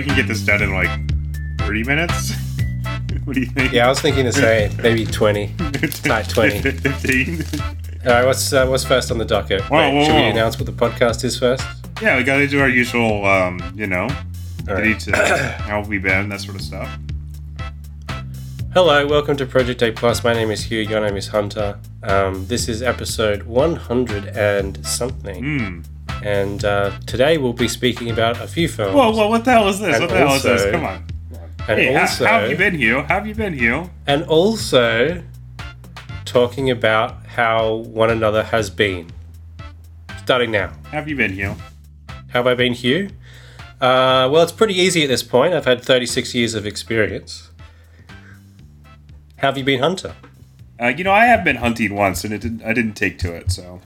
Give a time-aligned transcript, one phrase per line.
[0.00, 0.88] we can get this done in like
[1.58, 2.32] 30 minutes.
[3.24, 3.70] what do you think?
[3.70, 4.74] Yeah, I was thinking the same.
[4.82, 5.54] Maybe 20.
[6.02, 6.60] Tight 20.
[6.70, 7.44] 15.
[8.06, 9.60] All right, what's uh, what's first on the docket?
[9.64, 11.66] Whoa, Wait, whoa, should we announce what the podcast is first?
[12.00, 14.08] Yeah, we gotta do our usual, um, you know,
[14.66, 14.98] right.
[15.00, 16.88] to how have we been, that sort of stuff.
[18.72, 20.24] Hello, welcome to Project A Plus.
[20.24, 20.80] My name is Hugh.
[20.80, 21.78] Your name is Hunter.
[22.04, 25.44] Um, this is episode 100 and something.
[25.44, 25.80] Hmm.
[26.22, 28.94] And uh, today we'll be speaking about a few films.
[28.94, 29.94] Whoa, whoa, what the hell is this?
[29.94, 30.70] And what the hell is this?
[30.70, 31.04] Come on.
[31.68, 33.00] and Hey, also, how have you been, Hugh?
[33.02, 33.90] How have you been, Hugh?
[34.06, 35.22] and also
[36.24, 39.10] talking about how one another has been.
[40.18, 40.72] Starting now.
[40.90, 41.56] Have you been, Hugh?
[42.08, 43.08] How have I been, Hugh?
[43.80, 45.54] Uh, well, it's pretty easy at this point.
[45.54, 47.50] I've had 36 years of experience.
[49.38, 50.14] How have you been, Hunter?
[50.80, 53.34] Uh, you know, I have been hunting once, and it didn't, I didn't take to
[53.34, 53.50] it.
[53.50, 53.80] So,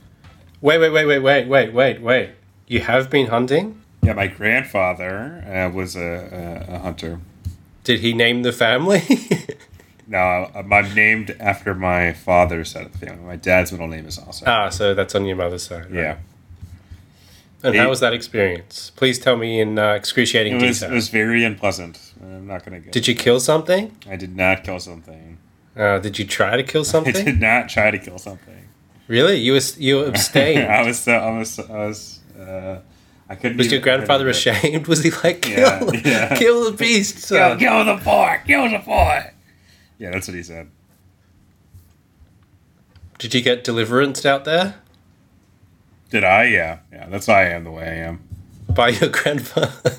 [0.65, 2.29] Wait, wait, wait, wait, wait, wait, wait, wait.
[2.67, 3.81] You have been hunting?
[4.01, 7.19] yeah, my grandfather uh, was a, a, a hunter.
[7.83, 9.03] Did he name the family?
[10.07, 13.23] No, I'm I'm named after my father's side of the family.
[13.25, 14.45] My dad's middle name is also.
[14.47, 15.85] ah, so that's on your mother's side.
[15.85, 15.93] right?
[16.03, 16.17] yeah,
[17.63, 18.91] And He- how was that experience?
[18.95, 20.91] Please tell me in uh, excruciating it was detail.
[20.91, 22.13] it was very unpleasant.
[22.21, 22.91] I'm not gonna get.
[22.91, 23.97] Did you kill something?
[24.07, 25.39] I did not kill something.
[25.75, 27.15] Uh, did you try to kill something?
[27.17, 28.61] I did not try to kill something.
[29.07, 29.37] Really?
[29.37, 30.63] You was you abstained.
[30.71, 30.99] I was.
[30.99, 31.59] So, I was.
[31.59, 32.19] I was.
[32.39, 32.79] Uh,
[33.27, 33.57] I couldn't.
[33.57, 34.85] was your grandfather ashamed?
[34.91, 35.57] Was he like, kill,
[35.95, 36.35] Yeah, yeah.
[36.37, 37.57] kill the beast, son?
[37.57, 38.39] Kill, kill the boy!
[38.45, 39.31] Kill the boy!
[39.97, 40.69] Yeah, that's what he said.
[43.17, 44.75] Did you get deliverance out there
[46.11, 46.43] Did I?
[46.43, 47.07] Yeah, yeah.
[47.09, 48.21] That's why I am the way I am.
[48.69, 49.95] by your grandfather?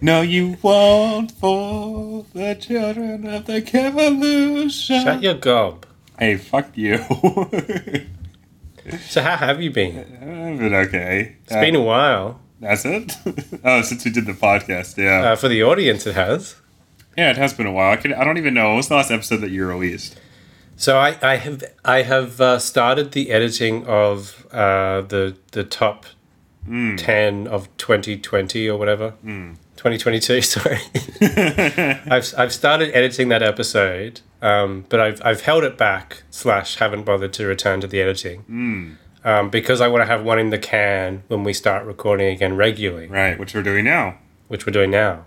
[0.00, 5.02] No, you won't for the children of the Revolution.
[5.02, 5.86] Shut your gob.
[6.18, 6.98] Hey, fuck you.
[9.08, 9.98] So how have you been?
[9.98, 11.34] I've been okay.
[11.42, 12.40] It's been a while.
[12.60, 13.16] That's it?
[13.64, 15.32] oh, since we did the podcast, yeah.
[15.32, 16.54] Uh, for the audience, it has.
[17.18, 17.90] yeah, it has been a while.
[17.94, 18.68] I, can, I don't even know.
[18.70, 20.20] What was the last episode that you released?
[20.76, 26.06] So I, I have I have uh, started the editing of uh, the the top
[26.68, 26.96] Mm.
[26.96, 29.14] ten of 2020 or whatever.
[29.90, 30.78] 2022, sorry.
[32.10, 37.04] I've I've started editing that episode, um, but I've I've held it back slash haven't
[37.04, 38.96] bothered to return to the editing Mm.
[39.24, 42.56] um, because I want to have one in the can when we start recording again
[42.56, 44.18] regularly, Right, which we're doing now.
[44.48, 45.26] which we're doing now.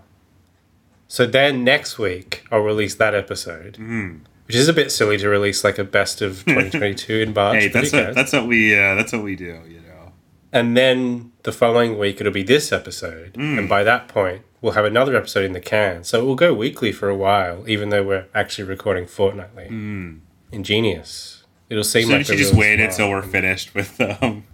[1.08, 3.76] So then next week I'll release that episode.
[3.80, 4.20] Mm.
[4.46, 7.56] Which is a bit silly to release like a best of 2022 in March.
[7.62, 9.60] Hey, that's what, that's what we uh, that's what we do.
[9.68, 10.12] You know.
[10.52, 13.58] and then the following week it'll be this episode, Mm.
[13.58, 16.04] and by that point we'll have another episode in the can.
[16.04, 19.66] So it will go weekly for a while, even though we're actually recording fortnightly.
[20.52, 21.44] Ingenious.
[21.68, 24.44] It'll seem So like you just wait until we're finished with um,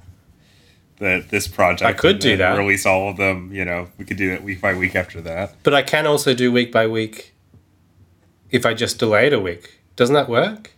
[0.98, 1.88] the this project.
[1.88, 2.58] I could do that.
[2.58, 3.50] Release all of them.
[3.52, 5.54] You know, we could do it week by week after that.
[5.62, 7.34] But I can also do week by week
[8.50, 9.80] if I just delay it a week.
[9.96, 10.72] Doesn't that work?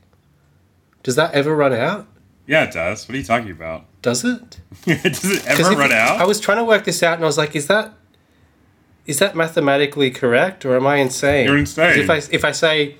[1.02, 2.06] Does that ever run out?
[2.46, 3.08] Yeah, it does.
[3.08, 3.84] What are you talking about?
[4.00, 4.60] Does it?
[4.84, 6.20] does it ever run it- out?
[6.20, 7.94] I was trying to work this out, and I was like, "Is that
[9.08, 11.98] is that mathematically correct, or am I insane?" You're insane.
[11.98, 12.94] If I if I say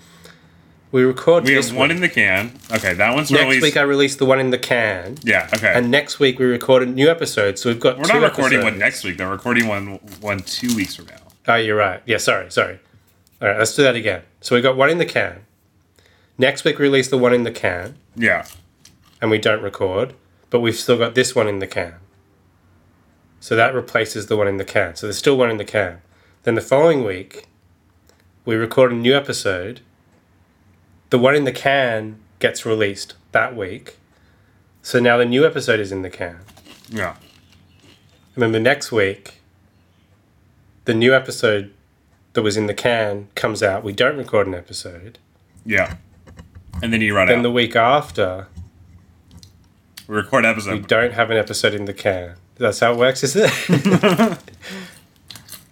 [0.91, 2.52] we record we this have one week, in the can.
[2.72, 3.41] Okay, that one's right.
[3.41, 3.62] next released.
[3.62, 5.48] week I release the one in the can, yeah.
[5.54, 5.72] Okay.
[5.74, 7.58] and next week we record a new episode.
[7.58, 8.72] So we've got we're two not recording episodes.
[8.72, 9.19] one next week.
[9.19, 11.16] They're recording one one two weeks from now.
[11.46, 12.02] Oh, you're right.
[12.06, 12.81] Yeah, sorry, sorry.
[13.40, 14.22] All right, let's do that again.
[14.40, 15.40] So we've got one in the can.
[16.38, 18.46] Next week we release the one in the can, Yeah.
[19.20, 20.14] and we don't record,
[20.50, 21.94] but we've still got this one in the can.
[23.40, 24.96] So that replaces the one in the can.
[24.96, 26.00] So there's still one in the can.
[26.43, 27.46] Then the following week,
[28.44, 29.81] we record a new episode.
[31.11, 33.99] The one in the can gets released that week.
[34.82, 36.40] So now the new episode is in the can.
[36.88, 37.17] Yeah.
[38.35, 39.41] And then the next week,
[40.84, 41.73] the new episode
[42.32, 43.82] that was in the can comes out.
[43.82, 45.19] We don't record an episode.
[45.64, 45.96] Yeah.
[46.82, 47.37] And then you run Then out.
[47.38, 48.46] Then the week after,
[50.06, 50.73] we record we episode.
[50.73, 52.37] We don't have an episode in the can.
[52.58, 53.50] That's how it works, is it?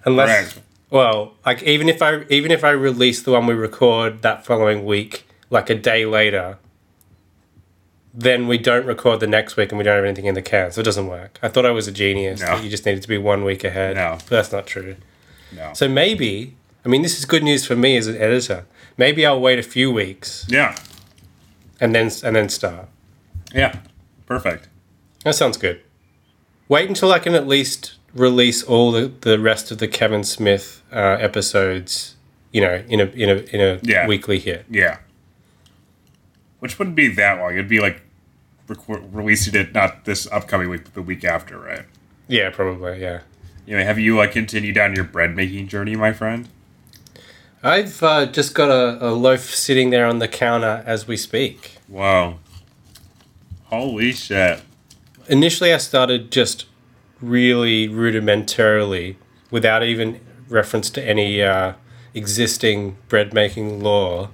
[0.04, 0.60] Unless, Correct.
[0.90, 4.84] well, like even if I even if I release the one we record that following
[4.84, 6.58] week, like a day later,
[8.14, 10.70] then we don't record the next week and we don't have anything in the can,
[10.70, 11.40] so it doesn't work.
[11.42, 12.40] I thought I was a genius.
[12.40, 12.56] No.
[12.60, 13.96] You just needed to be one week ahead.
[13.96, 14.12] No.
[14.20, 14.94] but that's not true.
[15.54, 15.72] No.
[15.74, 16.54] So maybe,
[16.84, 18.64] I mean, this is good news for me as an editor.
[18.96, 20.76] Maybe I'll wait a few weeks Yeah.
[21.80, 22.88] and then and then start.
[23.52, 23.80] Yeah.
[24.26, 24.68] Perfect.
[25.24, 25.82] That sounds good.
[26.68, 30.82] Wait until I can at least release all the, the rest of the Kevin Smith
[30.92, 32.16] uh, episodes,
[32.52, 34.06] you know, in a in a in a Yeah.
[34.06, 34.64] weekly hit.
[34.70, 34.98] Yeah.
[36.58, 37.52] Which wouldn't be that long.
[37.52, 38.02] It'd be like
[38.66, 41.84] record, releasing it not this upcoming week, but the week after, right?
[42.26, 43.00] Yeah, probably.
[43.00, 43.20] Yeah.
[43.68, 46.48] Anyway, have you like continued down your bread making journey, my friend?
[47.62, 51.76] I've uh, just got a, a loaf sitting there on the counter as we speak.
[51.88, 52.38] Wow.
[53.64, 54.60] Holy shit.
[55.28, 56.66] Initially, I started just
[57.20, 59.16] really rudimentarily,
[59.50, 61.74] without even reference to any uh,
[62.14, 64.30] existing bread making law.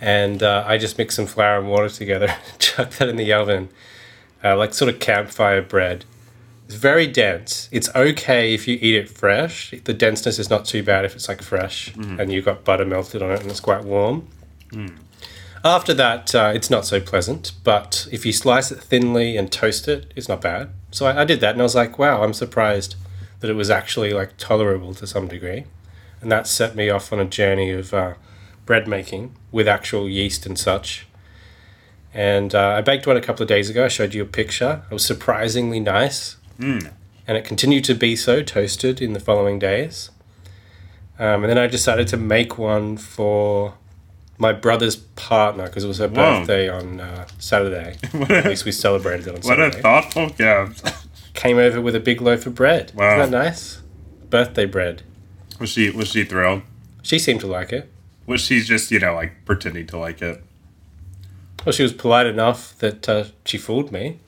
[0.00, 3.68] And uh, I just mixed some flour and water together, chuck that in the oven,
[4.44, 6.04] uh, like sort of campfire bread.
[6.66, 7.68] It's very dense.
[7.72, 9.72] It's okay if you eat it fresh.
[9.84, 13.22] The denseness is not too bad if it's like fresh and you've got butter melted
[13.22, 14.28] on it and it's quite warm.
[15.68, 19.86] After that, uh, it's not so pleasant, but if you slice it thinly and toast
[19.86, 20.70] it, it's not bad.
[20.90, 22.96] So I, I did that and I was like, wow, I'm surprised
[23.40, 25.66] that it was actually like tolerable to some degree.
[26.22, 28.14] And that set me off on a journey of uh,
[28.64, 31.06] bread making with actual yeast and such.
[32.14, 33.84] And uh, I baked one a couple of days ago.
[33.84, 34.84] I showed you a picture.
[34.90, 36.38] It was surprisingly nice.
[36.58, 36.92] Mm.
[37.26, 40.10] And it continued to be so toasted in the following days.
[41.18, 43.74] Um, and then I decided to make one for
[44.38, 46.38] my brother's partner because it was her Whoa.
[46.40, 47.96] birthday on uh, Saturday.
[48.30, 49.64] At least we celebrated it on Saturday.
[49.66, 51.06] what a thoughtful gift.
[51.34, 52.92] Came over with a big loaf of bread.
[52.94, 53.20] Wow.
[53.20, 53.82] Isn't that nice?
[54.30, 55.02] Birthday bread.
[55.58, 56.62] Was she was she thrilled?
[57.02, 57.90] She seemed to like it.
[58.26, 60.42] Was she just, you know, like pretending to like it?
[61.64, 64.20] Well, she was polite enough that uh, she fooled me,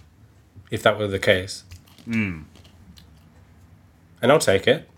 [0.70, 1.64] if that were the case.
[2.08, 2.44] Mm.
[4.22, 4.88] And I'll take it.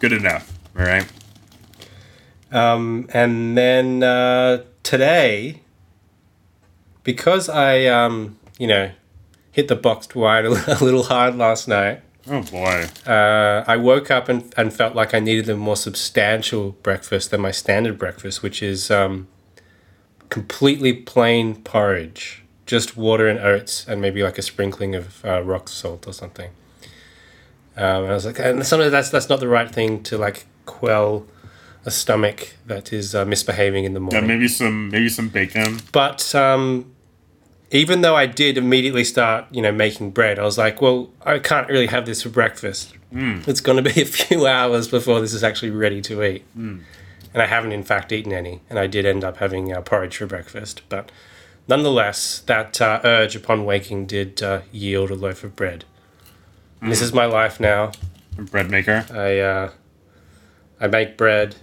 [0.00, 0.58] Good enough.
[0.78, 1.06] All right.
[2.50, 5.60] Um, and then uh, today,
[7.04, 8.90] because I, um, you know,
[9.52, 10.50] hit the boxed wine a
[10.82, 12.86] little hard last night, Oh boy.
[13.06, 17.40] uh, I woke up and, and felt like I needed a more substantial breakfast than
[17.40, 19.28] my standard breakfast, which is um,
[20.28, 25.68] completely plain porridge, just water and oats, and maybe like a sprinkling of uh, rock
[25.68, 26.50] salt or something.
[27.76, 30.46] Um, and I was like, and sometimes that's that's not the right thing to like
[30.66, 31.26] quell
[31.88, 34.22] a stomach that is uh, misbehaving in the morning.
[34.22, 35.80] Yeah, maybe some maybe some bacon.
[35.90, 36.94] But um,
[37.70, 41.38] even though I did immediately start, you know, making bread, I was like, well, I
[41.38, 42.94] can't really have this for breakfast.
[43.12, 43.48] Mm.
[43.48, 46.44] It's going to be a few hours before this is actually ready to eat.
[46.54, 48.60] And I haven't, in fact, eaten any.
[48.70, 50.82] And I did end up having uh, porridge for breakfast.
[50.88, 51.10] But
[51.66, 55.84] nonetheless, that uh, urge upon waking did uh, yield a loaf of bread.
[56.80, 57.92] And This is my life now.
[58.38, 59.04] Bread maker.
[59.10, 59.70] I uh,
[60.80, 61.56] I make bread.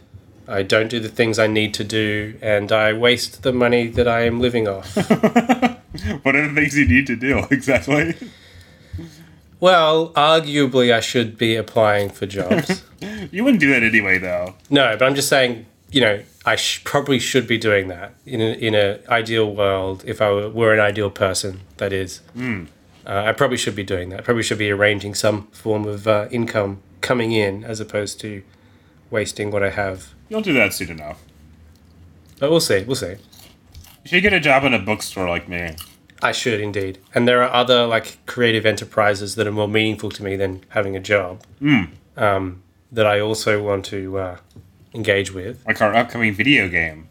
[0.47, 4.07] I don't do the things I need to do, and I waste the money that
[4.07, 4.95] I am living off.
[6.24, 8.15] what are the things you need to do exactly?
[9.59, 12.83] well, arguably, I should be applying for jobs.
[13.31, 14.56] You wouldn't do that anyway, though.
[14.72, 18.41] no, but I'm just saying, you know, I sh- probably should be doing that in
[18.41, 20.03] a, in an ideal world.
[20.08, 22.65] If I were, were an ideal person, that is, uh,
[23.05, 24.24] I probably should be doing that.
[24.24, 28.41] Probably should be arranging some form of uh, income coming in as opposed to
[29.12, 30.13] wasting what I have.
[30.29, 31.21] You'll do that soon enough.
[32.39, 32.83] But we'll see.
[32.83, 33.15] We'll see.
[34.03, 35.75] You should get a job in a bookstore like me.
[36.21, 37.00] I should indeed.
[37.13, 40.95] And there are other like creative enterprises that are more meaningful to me than having
[40.95, 41.41] a job.
[41.62, 41.89] Mm.
[42.17, 44.38] Um, that I also want to uh,
[44.93, 47.09] engage with, Like our upcoming video game.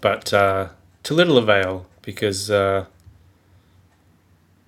[0.00, 0.68] but uh,
[1.02, 2.84] to little avail because uh,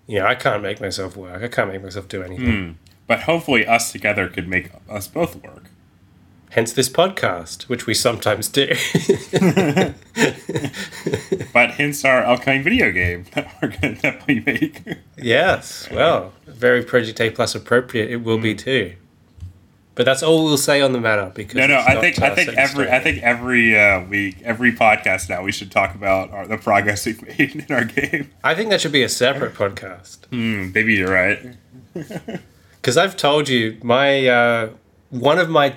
[0.06, 1.42] you know I can't make myself work.
[1.42, 2.46] I can't make myself do anything.
[2.46, 2.74] Mm.
[3.06, 5.64] But hopefully, us together could make us both work.
[6.52, 8.74] Hence this podcast, which we sometimes do.
[11.52, 14.82] But hence our upcoming video game that we're going to definitely make.
[15.16, 18.10] yes, well, very Project A plus appropriate.
[18.10, 18.94] It will be too.
[19.94, 21.78] But that's all we'll say on the matter because no, no.
[21.86, 22.94] I think I think every stone.
[22.94, 27.04] I think every uh, week, every podcast now, we should talk about our, the progress
[27.04, 28.30] we've made in our game.
[28.42, 30.24] I think that should be a separate podcast.
[30.26, 30.72] Hmm.
[30.72, 31.56] Maybe you're right.
[32.76, 34.70] Because I've told you, my uh,
[35.10, 35.76] one of my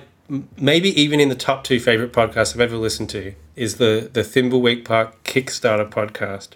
[0.58, 4.22] maybe even in the top two favorite podcasts I've ever listened to is the the
[4.22, 6.50] Thimbleweed Park Kickstarter podcast,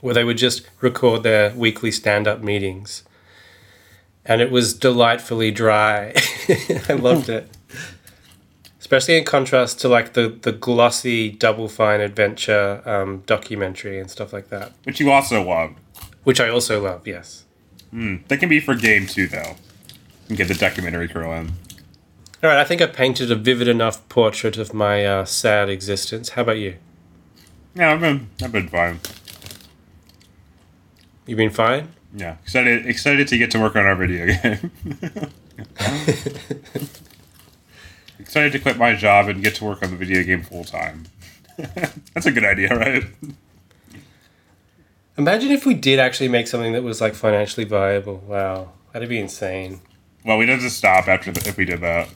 [0.00, 3.02] where they would just record their weekly stand up meetings,
[4.24, 6.12] and it was delightfully dry.
[6.88, 7.48] I loved it,
[8.80, 14.32] especially in contrast to like the the glossy Double Fine adventure um, documentary and stuff
[14.32, 15.74] like that, Which you also love.
[16.24, 17.06] which I also love.
[17.06, 17.44] Yes.
[17.90, 18.16] Hmm.
[18.28, 19.56] That can be for game too, though.
[20.28, 21.52] And get the documentary crew in.
[22.40, 26.30] All right, I think I painted a vivid enough portrait of my uh, sad existence.
[26.30, 26.76] How about you?
[27.74, 29.00] Yeah, I've been I've been fine.
[31.26, 31.88] You been fine?
[32.14, 34.70] Yeah, excited excited to get to work on our video game.
[38.20, 41.06] excited to quit my job and get to work on the video game full time.
[41.56, 43.02] That's a good idea, right?
[45.16, 48.18] Imagine if we did actually make something that was like financially viable.
[48.28, 49.80] Wow, that'd be insane.
[50.24, 52.08] Well, we'd have to stop after the, if we did that.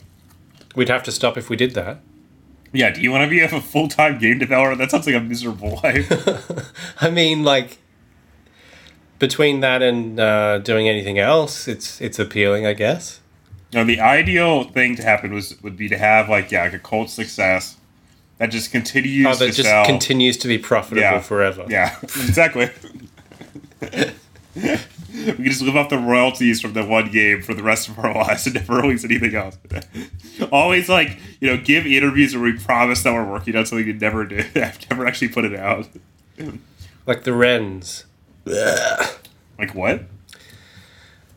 [0.75, 1.99] We'd have to stop if we did that.
[2.71, 4.75] Yeah, do you want to be a full time game developer?
[4.75, 6.11] That sounds like a miserable life.
[7.01, 7.77] I mean, like
[9.19, 13.19] between that and uh, doing anything else, it's it's appealing, I guess.
[13.73, 16.79] no, the ideal thing to happen was would be to have like yeah, like a
[16.79, 17.77] cult success
[18.39, 19.85] that just continues Oh, that to just sell.
[19.85, 21.19] continues to be profitable Yeah.
[21.21, 21.65] forever.
[21.69, 22.69] yeah, exactly.
[25.27, 27.97] we can just live off the royalties from the one game for the rest of
[27.99, 29.57] our lives and never release anything else.
[30.51, 33.93] Always like you know, give interviews where we promise that we're working on something we
[33.93, 34.37] never do.
[34.55, 35.87] I've never actually put it out.
[37.05, 38.05] Like the Wrens.
[38.45, 40.03] Like what?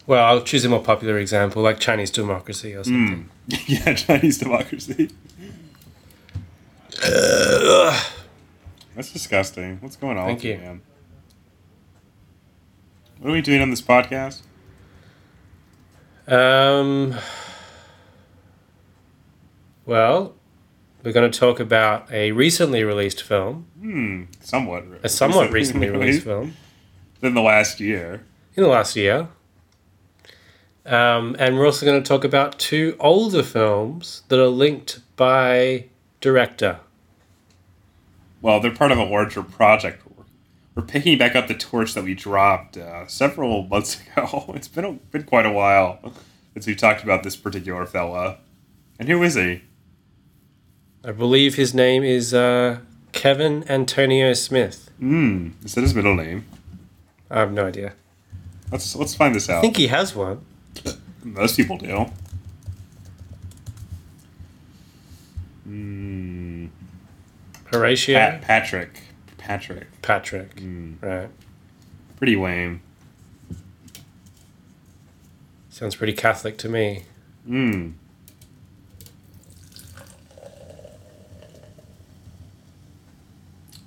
[0.07, 3.29] Well, I'll choose a more popular example, like Chinese democracy or something.
[3.51, 3.55] Hmm.
[3.67, 5.11] yeah, Chinese democracy.
[8.97, 9.79] That's disgusting.
[9.81, 10.59] What's going on Thank you, you.
[10.59, 10.81] man?
[13.21, 14.43] What are we doing on this podcast?
[16.29, 17.15] Um.
[19.85, 20.35] Well,
[21.05, 24.85] we're going to talk about a recently released film, Hmm, somewhat.
[25.05, 26.55] a somewhat recently released film
[27.23, 28.25] In the last year.
[28.57, 29.29] in the last year.
[30.85, 35.85] Um, and we're also going to talk about two older films that are linked by
[36.21, 36.81] director.
[38.43, 40.03] Well, they're part of a larger project.
[40.77, 44.53] We're picking back up the torch that we dropped uh, several months ago.
[44.55, 45.99] It's been a, been quite a while
[46.53, 48.37] since we talked about this particular fella.
[48.99, 49.63] And who is he?
[51.03, 52.81] I believe his name is uh,
[53.13, 54.91] Kevin Antonio Smith.
[54.99, 55.51] Hmm.
[55.65, 56.45] Is that his middle name?
[57.31, 57.95] I have no idea.
[58.71, 59.59] Let's let's find this out.
[59.59, 60.45] I think he has one.
[61.23, 62.07] Most people do.
[65.65, 66.67] Hmm.
[67.73, 69.01] Horatio Pat, Patrick.
[69.47, 70.03] Patrick.
[70.03, 70.59] Patrick.
[70.59, 70.95] Hmm.
[71.01, 71.29] Right.
[72.17, 72.81] Pretty lame.
[75.71, 77.05] Sounds pretty Catholic to me.
[77.47, 77.91] Hmm.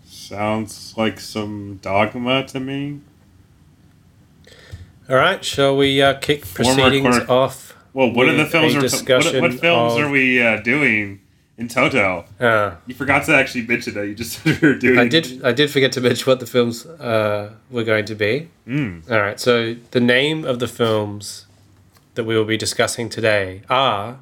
[0.06, 3.02] Sounds like some dogma to me.
[5.10, 7.76] All right, shall we uh, kick Former proceedings off?
[7.94, 8.76] Well, what are the films?
[8.76, 11.20] Are, what, what films are we uh, doing
[11.60, 12.26] in Toto?
[12.40, 14.08] Uh, You forgot to actually mention that.
[14.08, 14.98] You just said we were doing.
[14.98, 15.44] I did.
[15.44, 18.50] I did forget to mention what the films uh, were going to be.
[18.68, 19.10] Mm.
[19.12, 21.46] All right, so the name of the films
[22.16, 24.18] that we will be discussing today are,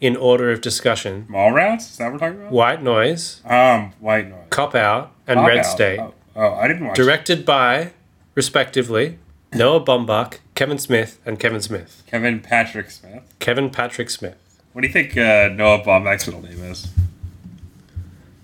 [0.00, 1.90] in order of discussion, Mallrats?
[1.90, 2.52] Is that what we're talking about?
[2.52, 4.46] White Noise, Um, White Noise.
[4.50, 5.66] Cop Out, and Cop Red Out.
[5.66, 5.98] State.
[6.00, 6.96] Oh, oh, I didn't watch.
[6.96, 7.92] Directed by,
[8.34, 9.18] respectively,
[9.54, 12.02] Noah Baumbach, Kevin Smith, and Kevin Smith.
[12.06, 13.22] Kevin Patrick Smith.
[13.40, 14.36] Kevin Patrick Smith.
[14.72, 16.88] What do you think uh, Noah Baumbach's middle name is?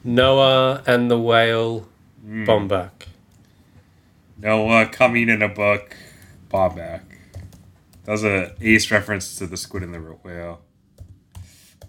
[0.02, 1.88] Noah and the Whale.
[2.26, 3.06] Baumbach.
[4.38, 5.96] Noah coming in a book.
[6.50, 7.02] Baumbach.
[8.04, 10.60] That was a ace reference to the Squid and the Whale,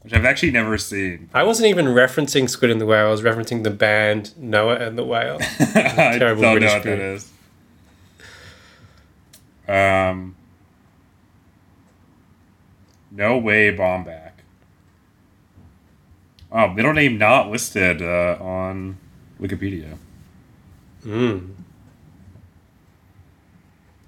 [0.01, 1.29] which I've actually never seen.
[1.33, 3.07] I wasn't even referencing Squid and the Whale.
[3.07, 5.39] I was referencing the band Noah and the Whale.
[5.59, 7.21] I Terrible don't British know what that
[9.67, 9.71] food.
[9.73, 10.35] Um,
[13.11, 13.71] no way,
[16.51, 18.97] Oh, middle name not listed uh, on
[19.41, 19.97] Wikipedia.
[21.05, 21.51] Mm.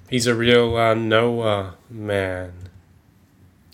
[0.09, 2.53] He's a real uh, Noah man,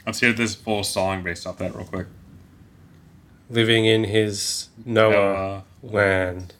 [0.05, 2.08] Let's hear this full song based off that real quick.
[3.50, 5.63] living in his Noah Noah.
[5.82, 6.55] land,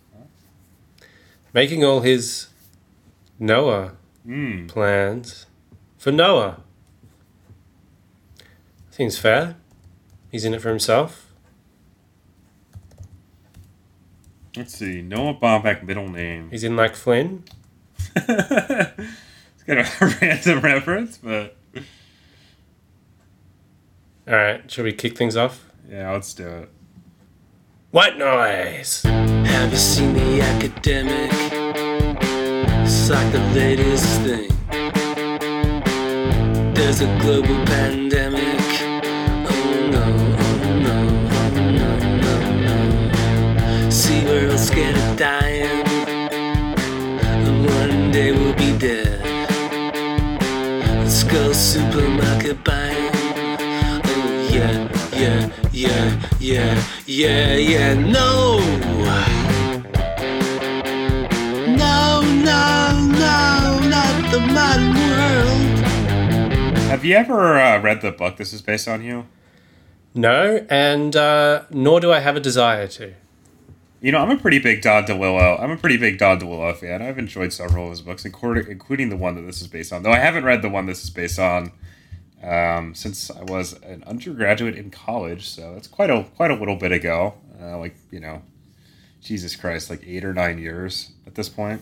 [1.54, 2.48] making all his
[3.40, 3.94] Noah
[4.26, 4.70] Mm.
[4.70, 5.48] plans
[5.98, 6.62] for Noah.
[8.92, 9.56] Seems fair.
[10.32, 11.33] He's in it for himself.
[14.56, 15.02] Let's see.
[15.02, 16.50] Noah Baumbach middle name.
[16.52, 17.44] He's in like Flynn.
[18.16, 21.56] it's kind of a random reference, but
[24.28, 25.66] All right, shall we kick things off?
[25.90, 26.70] yeah, let's do it.
[27.92, 29.02] White noise.
[29.04, 31.32] Have you seen the academic?
[32.86, 34.50] It's like the latest thing.
[36.74, 38.03] There's a global pandemic.
[44.64, 45.86] Scared of dying.
[47.22, 49.20] And one day we'll be dead.
[51.00, 53.12] Let's go supermarket buying.
[53.14, 57.94] Oh yeah, yeah, yeah, yeah, yeah, yeah.
[57.94, 58.60] No!
[61.68, 62.64] No, no,
[63.20, 65.80] no, not the modern world.
[66.90, 69.28] Have you ever uh, read the book this is based on, you?
[70.16, 73.14] No, and uh, nor do I have a desire to.
[74.04, 75.60] You know, I'm a pretty big Don DeLillo.
[75.62, 77.02] I'm a pretty big Don DeLillo fan.
[77.02, 80.04] I've enjoyed several of his books, including including the one that this is based on.
[80.04, 81.72] Though I haven't read the one this is based on.
[82.44, 85.48] um, since I was an undergraduate in college.
[85.50, 87.36] So that's quite a quite a little bit ago.
[87.62, 88.42] Uh, like you know,
[89.22, 91.82] Jesus Christ, like eight or nine years at this point.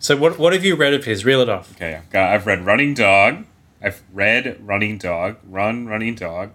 [0.00, 1.24] So what what have you read of his?
[1.24, 1.72] Reel it off.
[1.76, 3.44] Okay, I've got I've read Running Dog.
[3.80, 5.36] I've read Running Dog.
[5.48, 6.50] Run Running Dog.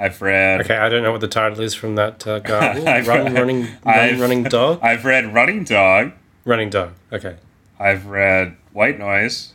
[0.00, 0.60] I've read.
[0.60, 2.88] Okay, I don't know what the title is from that uh, garble.
[2.88, 6.12] I've Run, read- running, run, I've- running dog, I've read Running Dog.
[6.44, 6.92] running dog.
[7.12, 7.36] Okay,
[7.80, 9.54] I've read White Noise,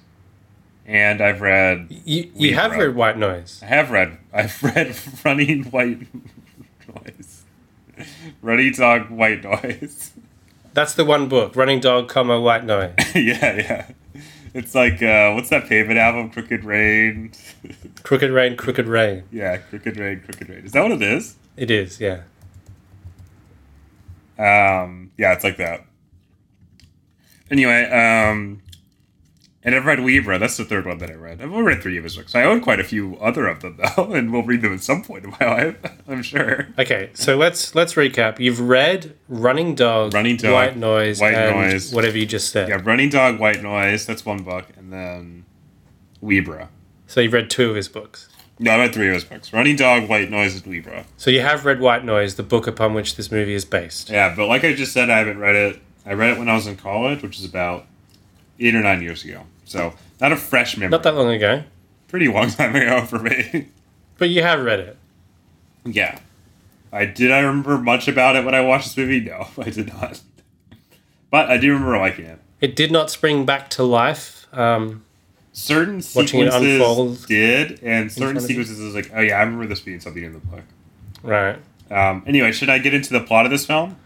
[0.86, 1.88] and I've read.
[2.06, 2.88] you you have Libra.
[2.88, 3.60] read White Noise.
[3.64, 4.18] I have read.
[4.34, 6.08] I've read Running White
[6.88, 7.44] Noise.
[8.42, 10.12] Running Dog White Noise.
[10.74, 12.94] That's the one book, Running Dog, comma White Noise.
[13.16, 13.86] yeah, yeah.
[14.54, 16.30] It's like uh, what's that pavement album?
[16.30, 17.32] Crooked Rain.
[18.04, 19.24] Crooked Rain, Crooked Rain.
[19.32, 20.64] yeah, Crooked Rain, Crooked Rain.
[20.66, 21.36] Is that what it is?
[21.58, 22.22] It is, yeah.
[24.38, 25.86] Um, yeah, it's like that.
[27.50, 28.62] Anyway, um,
[29.64, 30.38] and I've read Libra.
[30.40, 31.42] That's the third one that I read.
[31.42, 32.36] I've only read three of his books.
[32.36, 35.04] I own quite a few other of them though, and we'll read them at some
[35.04, 35.76] point in my life.
[36.08, 36.68] I'm sure.
[36.78, 38.40] Okay, so let's let's recap.
[38.40, 41.94] You've read Running Dog, Running Dog, White Noise, White Noise.
[41.94, 42.70] whatever you just said.
[42.70, 44.06] Yeah, Running Dog, White Noise.
[44.06, 45.46] That's one book, and then
[46.22, 46.70] Libra.
[47.08, 48.30] So you've read two of his books.
[48.60, 51.06] No, I read three of his books: Running Dog, White Noise, and Libra.
[51.18, 54.10] So you have read White Noise, the book upon which this movie is based.
[54.10, 55.82] Yeah, but like I just said, I haven't read it.
[56.06, 57.86] I read it when I was in college, which is about
[58.60, 59.44] eight or nine years ago.
[59.74, 60.92] So not a fresh memory.
[60.92, 61.64] Not that long ago,
[62.08, 63.70] Pretty long time ago for me.
[64.20, 64.98] but you have read it.
[65.84, 66.20] Yeah.
[66.92, 69.22] I did I remember much about it when I watched this movie?
[69.22, 70.22] No, I did not.
[71.32, 72.40] But I do remember liking it.
[72.62, 74.46] It did not spring back to life.
[74.54, 75.04] Um,
[75.54, 78.48] Certain sequences did, and certain front of you.
[78.48, 80.64] sequences I was like, oh yeah, I remember this being something in the book.
[81.24, 81.58] right.
[81.90, 83.98] Um, anyway, should I get into the plot of this film?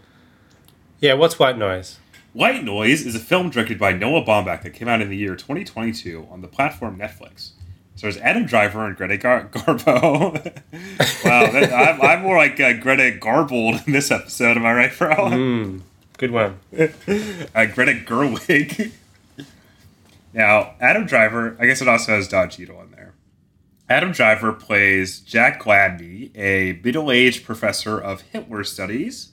[1.00, 1.98] Yeah, what's White Noise?
[2.38, 5.34] White Noise is a film directed by Noah Baumbach that came out in the year
[5.34, 7.50] 2022 on the platform Netflix.
[7.96, 10.34] So there's Adam Driver and Greta Gar- Garbo.
[11.24, 14.56] wow, that, I'm, I'm more like uh, Greta Garbled in this episode.
[14.56, 15.16] Am I right, bro?
[15.16, 15.80] Mm,
[16.16, 16.60] good one.
[16.78, 16.86] uh,
[17.74, 18.92] Greta Gerwig.
[20.32, 23.14] now, Adam Driver, I guess it also has Don Cheadle in there.
[23.88, 29.32] Adam Driver plays Jack Gladney, a middle aged professor of Hitler studies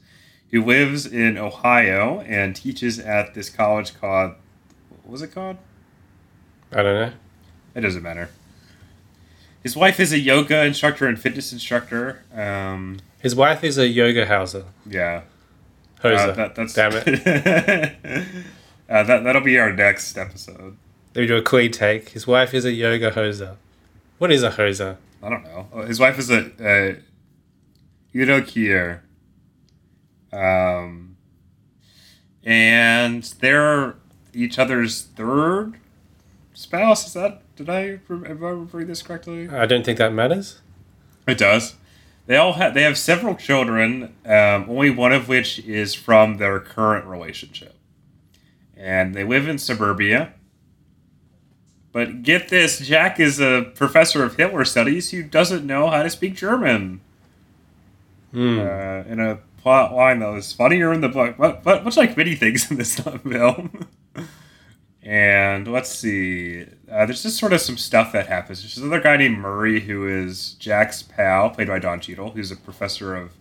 [0.52, 4.34] who lives in Ohio and teaches at this college called.
[4.90, 5.58] What was it called?
[6.72, 7.14] I don't know.
[7.76, 8.30] It doesn't matter.
[9.64, 12.24] His wife is a yoga instructor and fitness instructor.
[12.34, 14.66] Um, His wife is a yoga houser.
[14.86, 15.22] yeah.
[16.04, 16.30] Hoser.
[16.30, 17.08] Uh, that, that's, Damn it.
[18.90, 20.78] uh, that, that'll be our next episode.
[21.16, 22.10] Let me do a quick take.
[22.10, 23.56] His wife is a yoga hoser.
[24.20, 24.98] What is a hoser?
[25.24, 25.68] I don't know.
[25.74, 26.98] Oh, His wife is a, a
[28.16, 29.00] Udo Kier.
[30.36, 31.16] Um,
[32.44, 33.96] and they're
[34.34, 35.76] each other's third
[36.54, 37.08] spouse.
[37.08, 39.50] Is that did I am I remembering this correctly?
[39.50, 40.62] I don't think that matters.
[41.28, 41.76] It does.
[42.28, 46.60] They all have they have several children, um, only one of which is from their
[46.60, 47.76] current relationship,
[48.76, 50.34] and they live in suburbia.
[51.92, 56.10] But get this, Jack is a professor of Hitler studies who doesn't know how to
[56.10, 57.00] speak German.
[58.34, 58.60] Hmm.
[58.60, 62.16] Uh, in a plot line that was funnier in the book, but, but much like
[62.16, 63.88] many things in this film.
[65.02, 68.62] and let's see, uh, there's just sort of some stuff that happens.
[68.62, 72.56] There's another guy named Murray who is Jack's pal, played by Don Cheadle, who's a
[72.56, 73.32] professor of.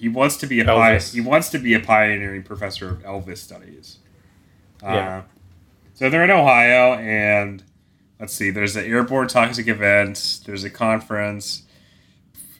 [0.00, 3.38] He wants to be a pi- he wants to be a pioneering professor of Elvis
[3.38, 3.98] studies.
[4.82, 5.22] Uh, Yeah.
[5.94, 7.62] So they're in Ohio, and
[8.18, 8.50] let's see.
[8.50, 10.40] There's an airborne toxic event.
[10.44, 11.62] There's a conference.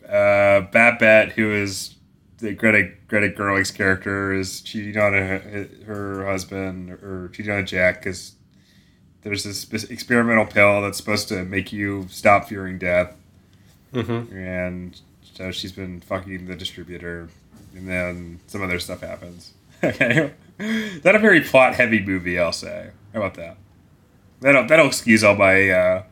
[0.08, 1.95] Uh, Babette, who is
[2.38, 8.02] the Greta Greta Gerwig's character, is cheating on her, her husband or cheating on Jack
[8.02, 8.32] because
[9.22, 13.14] there's this experimental pill that's supposed to make you stop fearing death,
[13.94, 14.36] Mm-hmm.
[14.36, 15.00] and
[15.34, 17.28] so she's been fucking the distributor,
[17.74, 19.52] and then some other stuff happens.
[19.84, 20.32] Okay,
[21.04, 22.90] not a very plot heavy movie, I'll say.
[23.12, 23.58] How about that?
[24.40, 26.02] That'll that'll excuse all my uh,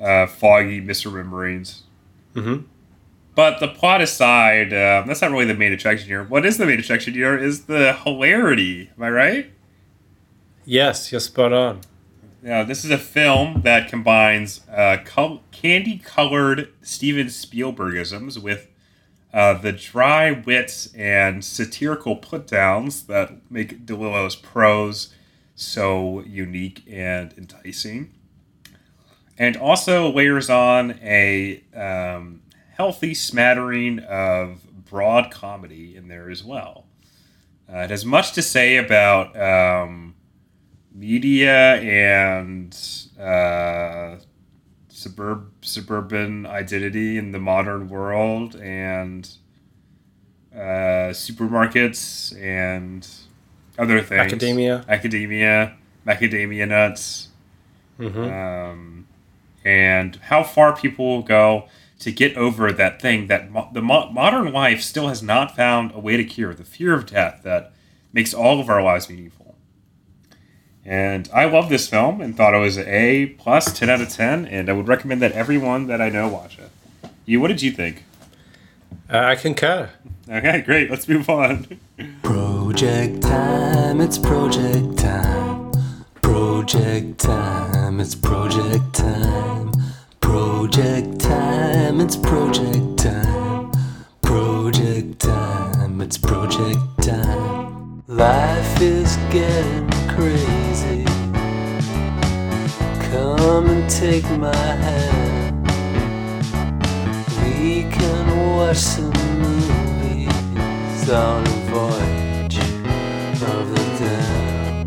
[0.00, 1.80] uh, foggy misrememberings.
[2.34, 2.62] Mm-hmm.
[3.34, 6.22] But the plot aside, uh, that's not really the main attraction here.
[6.22, 8.90] What is the main attraction here is the hilarity.
[8.96, 9.52] Am I right?
[10.66, 11.80] Yes, you're spot on.
[12.44, 18.68] Yeah, this is a film that combines uh, col- candy-colored Steven Spielbergisms with
[19.32, 25.14] uh, the dry wits and satirical put-downs that make DeLillo's prose
[25.54, 28.12] so unique and enticing,
[29.38, 32.41] and also layers on a um,
[32.82, 36.86] healthy smattering of broad comedy in there as well.
[37.72, 39.36] Uh, it has much to say about.
[39.40, 40.14] Um,
[40.94, 42.76] media and
[43.18, 44.16] uh,
[44.88, 49.28] suburb suburban identity in the modern world and
[50.54, 53.08] uh, supermarkets and
[53.78, 54.20] other things.
[54.20, 54.84] Academia.
[54.88, 55.76] Academia.
[56.06, 57.28] Macadamia nuts.
[57.96, 59.06] hmm Um,
[59.64, 61.68] and how far people will go
[62.02, 65.92] to get over that thing that mo- the mo- modern life still has not found
[65.94, 67.72] a way to cure the fear of death that
[68.12, 69.56] makes all of our lives meaningful.
[70.84, 74.08] And I love this film and thought it was a A plus, ten out of
[74.08, 76.70] ten, and I would recommend that everyone that I know watch it.
[77.24, 78.02] You, what did you think?
[79.08, 79.90] Uh, I concur.
[80.28, 80.90] Okay, great.
[80.90, 81.78] Let's move on.
[82.24, 85.70] Project time, it's project time.
[86.20, 89.51] Project time, it's project time.
[90.62, 93.72] Project time, it's project time.
[94.22, 98.04] Project time, it's project time.
[98.06, 101.04] Life is getting crazy.
[103.10, 105.66] Come and take my hand.
[107.42, 109.10] We can watch some
[109.42, 112.58] movies on a voyage
[113.42, 114.86] of the damn.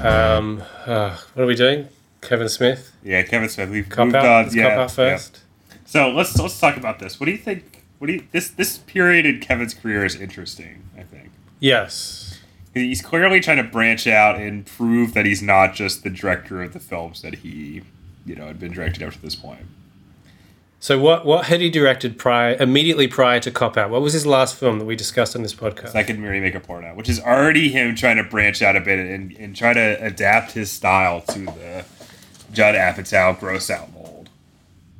[0.00, 0.38] Yeah.
[0.38, 1.86] Um, uh, what are we doing?
[2.20, 2.92] Kevin Smith.
[3.02, 3.70] Yeah, Kevin Smith.
[3.70, 4.26] We've Cop moved out.
[4.26, 4.42] on.
[4.44, 5.16] Let's yeah, cop out yeah.
[5.16, 5.40] first.
[5.84, 7.18] So let's let's talk about this.
[7.18, 7.84] What do you think?
[7.98, 10.84] What do you this this period in Kevin's career is interesting?
[10.96, 11.30] I think.
[11.58, 12.38] Yes.
[12.72, 16.72] He's clearly trying to branch out and prove that he's not just the director of
[16.72, 17.82] the films that he,
[18.24, 19.66] you know, had been directed up to this point.
[20.78, 23.90] So what what had he directed prior immediately prior to Cop Out?
[23.90, 25.90] What was his last film that we discussed on this podcast?
[25.90, 28.98] Second Mary Make a Porno, which is already him trying to branch out a bit
[28.98, 31.84] and, and try to adapt his style to the
[32.52, 34.28] Judd Apatow gross out mold.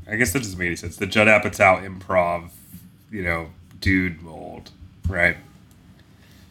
[0.08, 0.96] I guess that doesn't make any sense.
[0.96, 2.50] The Judd Apatow improv,
[3.10, 4.70] you know, dude mold,
[5.08, 5.36] right?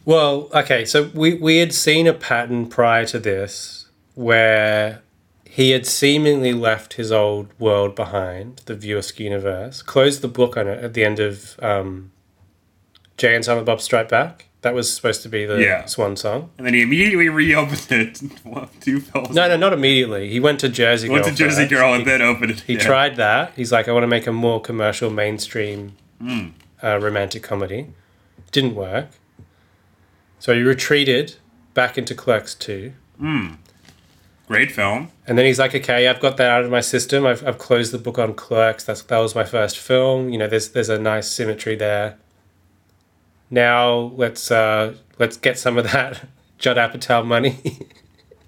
[0.04, 5.02] Well, okay, so we, we had seen a pattern prior to this where
[5.44, 10.56] he had seemingly left his old world behind, the View Askew universe, closed the book
[10.56, 12.12] on it at the end of um,
[13.16, 14.46] Jay and Silent Bob Strike Back.
[14.62, 15.86] That was supposed to be the Yeah.
[15.86, 16.50] swan song.
[16.58, 18.20] And then he immediately reopened it.
[18.80, 19.30] Two films.
[19.34, 20.28] No, no, not immediately.
[20.28, 21.14] He went to Jersey Girl.
[21.14, 21.70] Went to Jersey first.
[21.70, 22.60] Girl and He- then opened it.
[22.60, 22.80] He yeah.
[22.80, 23.52] tried that.
[23.56, 25.96] He's like, I want to make a more commercial, mainstream
[26.82, 27.86] uh, romantic comedy.
[28.52, 29.08] Didn't work.
[30.38, 31.36] So he retreated
[31.72, 32.92] back into Clerks 2.
[34.46, 35.10] Great film.
[35.26, 37.24] And then he's like, okay, I've got that out of my system.
[37.24, 38.84] I've, I've closed the book on Clerks.
[38.84, 40.28] That's, that was my first film.
[40.30, 42.18] You know, there's, there's a nice symmetry there.
[43.50, 46.24] Now let's, uh, let's get some of that
[46.58, 47.58] Judd Apatow money.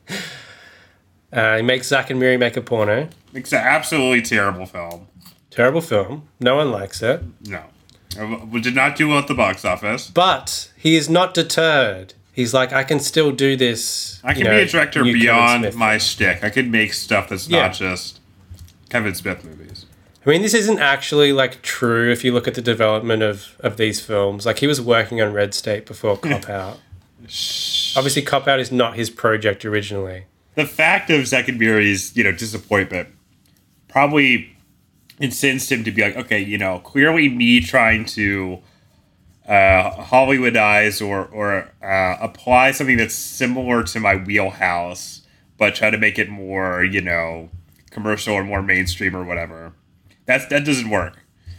[1.32, 3.08] uh, he makes Zack and Miri make a porno.
[3.34, 5.08] It's an absolutely terrible film.
[5.50, 6.28] Terrible film.
[6.40, 7.22] No one likes it.
[7.46, 7.64] No.
[8.50, 10.10] We did not do well at the box office.
[10.10, 12.12] But he is not deterred.
[12.32, 14.20] He's like, I can still do this.
[14.24, 16.42] I can know, be a director beyond my shtick.
[16.44, 17.66] I can make stuff that's Yeah.
[17.66, 18.20] not just
[18.90, 19.71] Kevin Smith movies.
[20.24, 23.76] I mean, this isn't actually like true if you look at the development of, of
[23.76, 24.46] these films.
[24.46, 26.80] Like, he was working on Red State before Cop Out.
[27.22, 30.26] Obviously, Cop Out is not his project originally.
[30.54, 33.08] The fact of Zack and Miri's, you know, disappointment
[33.88, 34.56] probably
[35.18, 38.61] incensed him to be like, okay, you know, clearly me trying to
[39.46, 45.22] uh, Hollywoodize or or uh, apply something that's similar to my wheelhouse,
[45.58, 47.50] but try to make it more, you know,
[47.90, 49.72] commercial or more mainstream or whatever.
[50.26, 51.18] That's that doesn't work.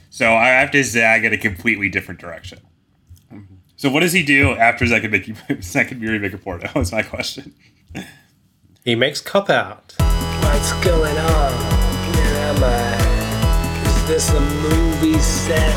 [0.10, 2.60] So I have to zag in a completely different direction.
[3.76, 6.70] So what does he do after Zack and, Mickey, Zack and Miri make a porno?
[6.80, 7.54] Is my question.
[8.86, 9.96] He makes Cop Out.
[9.98, 11.52] What's going on?
[12.14, 13.84] Where am I?
[13.86, 15.76] Is this a movie set?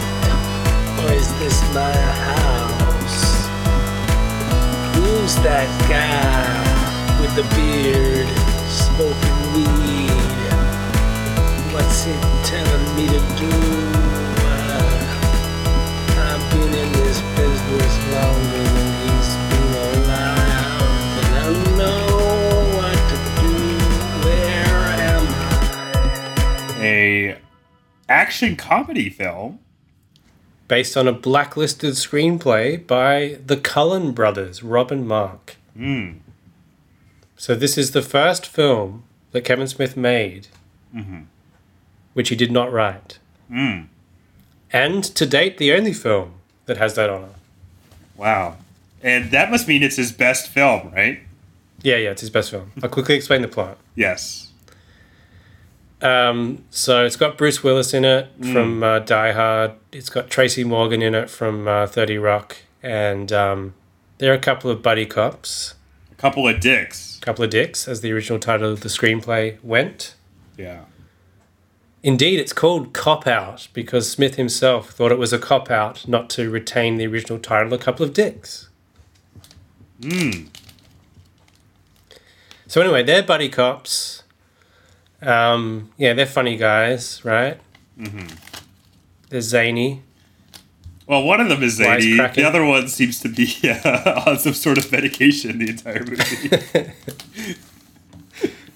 [1.01, 3.47] Or is this my house?
[4.97, 8.29] Who's that guy with the beard
[8.69, 10.26] smoking weed?
[11.77, 12.13] What's he
[12.43, 13.53] telling me to do?
[14.41, 14.97] Uh,
[16.17, 19.73] I've been in this business longer than he's been
[20.09, 21.13] around.
[21.21, 22.07] And I know
[22.79, 23.55] what to do.
[24.25, 25.25] Where am
[26.71, 26.83] I?
[26.83, 27.39] a
[28.09, 29.59] action comedy film.
[30.69, 35.57] Based on a blacklisted screenplay by the Cullen brothers, Rob and Mark.
[35.77, 36.13] Hmm.
[37.37, 40.49] So, this is the first film that Kevin Smith made,
[42.17, 43.19] which he did not write.
[43.49, 43.81] Hmm.
[44.73, 46.33] And to date, the only film
[46.65, 47.35] that has that honor.
[48.17, 48.57] Wow.
[49.03, 51.21] And that must mean it's his best film, right?
[51.83, 52.73] Yeah, yeah, it's his best film.
[52.83, 53.77] I'll quickly explain the plot.
[53.95, 54.51] Yes.
[56.01, 59.73] Um, so it's got Bruce Willis in it from uh, Die Hard.
[59.93, 63.75] It's got Tracy Morgan in it from uh, Thirty Rock, and um,
[64.17, 65.75] there are a couple of buddy cops.
[66.13, 67.19] A couple of dicks.
[67.19, 70.15] A couple of Dicks, as the original title of the screenplay went.
[70.57, 70.85] Yeah.
[72.07, 76.31] Indeed, it's called Cop Out because Smith himself thought it was a cop out not
[76.31, 78.69] to retain the original title, A Couple of Dicks.
[80.01, 80.45] Hmm.
[82.69, 84.23] So, anyway, they're buddy cops.
[85.21, 87.59] Um, yeah, they're funny guys, right?
[87.99, 88.37] Mm-hmm.
[89.31, 90.05] They're zany.
[91.09, 92.19] Well, one of them is zany.
[92.19, 93.53] The other one seems to be
[93.85, 97.57] uh, on some sort of medication the entire movie.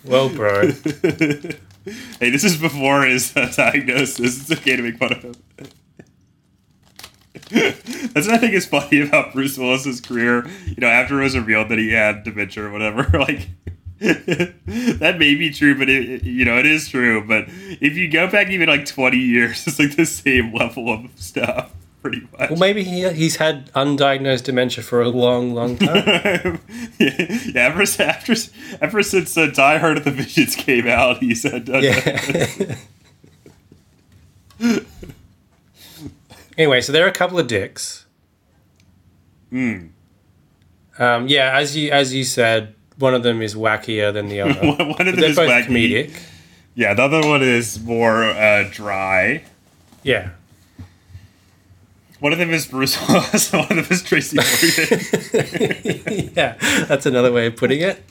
[0.05, 0.69] Well, bro.
[0.73, 4.51] hey, this is before his uh, diagnosis.
[4.51, 5.35] It's okay to make fun of him.
[7.51, 10.47] That's what I think is funny about Bruce Willis's career.
[10.67, 13.49] You know, after it was revealed that he had dementia or whatever, like
[14.01, 17.25] that may be true, but it, it- you know it is true.
[17.27, 21.09] But if you go back even like twenty years, it's like the same level of
[21.17, 22.51] stuff, pretty much.
[22.51, 26.61] well, maybe he, he's had undiagnosed dementia for a long, long time.
[26.99, 28.35] yeah, yeah, ever, after,
[28.81, 32.77] ever since uh, Die Hard of the Visions came out, he said, uh, Yeah.
[36.59, 38.07] anyway, so there are a couple of dicks.
[39.51, 39.87] Hmm.
[40.99, 44.55] Um, yeah, as you as you said, one of them is wackier than the other.
[44.61, 45.67] one of them they're is both wacky.
[45.67, 46.23] comedic.
[46.75, 49.43] Yeah, the other one is more uh, dry.
[50.03, 50.31] Yeah.
[52.21, 53.53] One of them is Bruce Willis.
[53.53, 56.31] One of them is Tracy Morgan.
[56.37, 56.57] yeah,
[56.87, 58.03] that's another way of putting it.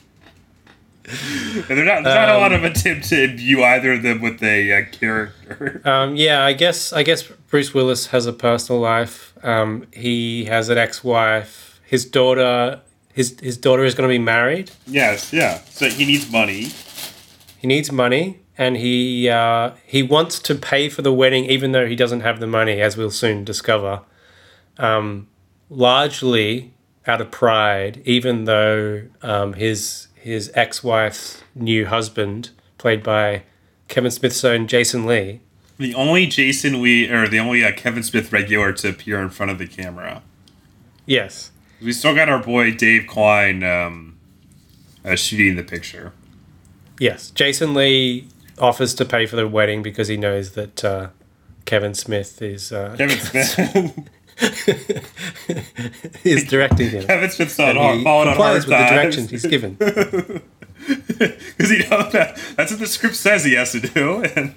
[1.06, 4.20] and there's not, there's not a Um, lot of attempt to imbue either of them
[4.20, 5.80] with a uh, character.
[5.84, 9.32] Um, yeah, I guess I guess Bruce Willis has a personal life.
[9.42, 11.80] Um, he has an ex-wife.
[11.84, 12.80] His daughter,
[13.12, 14.70] his his daughter is going to be married.
[14.86, 15.58] yes, yeah.
[15.70, 16.68] So he needs money.
[17.58, 21.86] He needs money, and he uh, he wants to pay for the wedding, even though
[21.86, 24.02] he doesn't have the money, as we'll soon discover.
[24.76, 25.28] Um,
[25.70, 26.74] largely
[27.06, 33.44] out of pride, even though um, his his ex-wife's new husband, played by
[33.88, 35.40] Kevin Smith's own Jason Lee,
[35.78, 39.50] The only Jason Lee, or the only uh, Kevin Smith regular to appear in front
[39.50, 40.22] of the camera.
[41.06, 41.50] yes,
[41.82, 44.18] We still got our boy Dave Klein um,
[45.02, 46.12] uh, shooting the picture.
[46.98, 48.28] yes, Jason Lee
[48.60, 51.08] offers to pay for the wedding because he knows that uh,
[51.64, 54.08] Kevin Smith is uh, Kevin Smith.
[56.24, 57.04] is directing him.
[57.04, 59.76] Kevin Smith's not on, he on complies with the directions he's given.
[60.88, 64.24] Because you know that, that's what the script says he has to do.
[64.24, 64.54] And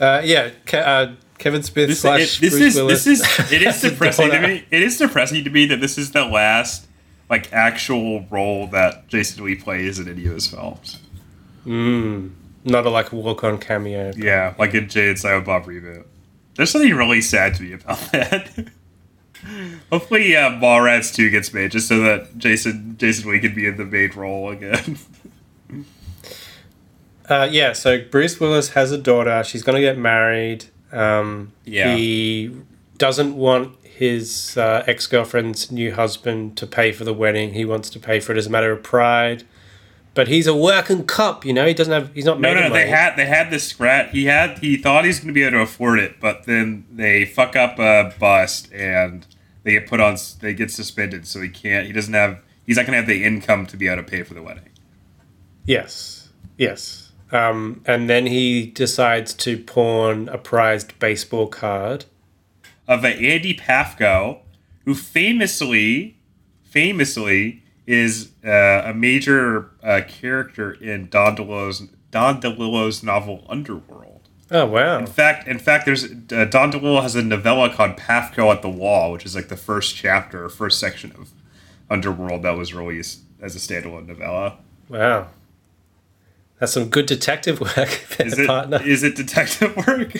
[0.00, 3.04] Uh, yeah, Ke- uh, Kevin Smith this, slash it, this Bruce is Willis.
[3.04, 4.64] this is it is depressing to me.
[4.70, 6.88] It is depressing to me that this is the last
[7.30, 10.98] like actual role that Jason Lee plays in any of his films.
[11.66, 12.32] Mm,
[12.64, 14.12] not a like walk on cameo.
[14.16, 16.04] Yeah, like in Jay and Silent Bob reboot.
[16.56, 18.68] There's something really sad to me about that.
[19.90, 23.76] Hopefully, uh, Mallrats 2 gets made just so that Jason Jason Lee can be in
[23.76, 24.98] the main role again.
[27.28, 29.42] Uh, yeah, so Bruce Willis has a daughter.
[29.44, 30.66] She's going to get married.
[30.92, 31.96] Um, Yeah.
[31.96, 32.54] He
[32.98, 37.54] doesn't want his uh, ex girlfriend's new husband to pay for the wedding.
[37.54, 39.44] He wants to pay for it as a matter of pride.
[40.14, 41.66] But he's a working cop, you know.
[41.66, 42.14] He doesn't have.
[42.14, 42.74] He's not No, no, money.
[42.74, 44.10] they had they had this scratch.
[44.12, 47.24] He had he thought he's going to be able to afford it, but then they
[47.24, 49.26] fuck up a bust and
[49.64, 50.16] they get put on.
[50.40, 51.86] They get suspended, so he can't.
[51.88, 52.40] He doesn't have.
[52.64, 54.68] He's not going to have the income to be able to pay for the wedding.
[55.64, 57.12] Yes, yes.
[57.32, 62.04] Um, and then he decides to pawn a prized baseball card.
[62.86, 64.40] Of Andy Pafko,
[64.84, 66.18] who famously,
[66.62, 74.28] famously is uh, a major uh, character in Don DeLillo's Don DeLillo's novel Underworld.
[74.50, 74.98] Oh wow!
[74.98, 78.68] In fact, in fact, there's uh, Don DeLillo has a novella called Pafko at the
[78.68, 81.30] Wall, which is like the first chapter, or first section of
[81.90, 84.58] Underworld that was released as a standalone novella.
[84.88, 85.28] Wow.
[86.60, 87.76] That's some good detective work,
[88.20, 88.80] Is it partner.
[88.82, 90.12] is it detective work?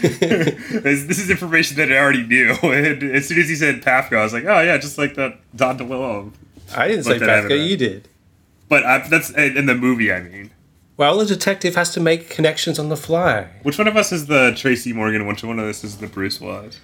[0.00, 2.56] this is information that I already knew.
[2.62, 5.38] And as soon as he said Pafko, I was like, oh yeah, just like that
[5.54, 6.32] Don DeLillo.
[6.76, 7.68] I didn't say Looked at Pafko, it.
[7.70, 8.08] you did.
[8.68, 10.12] But I, that's in the movie.
[10.12, 10.50] I mean,
[10.96, 13.48] Well, the detective has to make connections on the fly.
[13.62, 15.26] which one of us is the Tracy Morgan?
[15.26, 16.78] Which one of us is the Bruce Willis?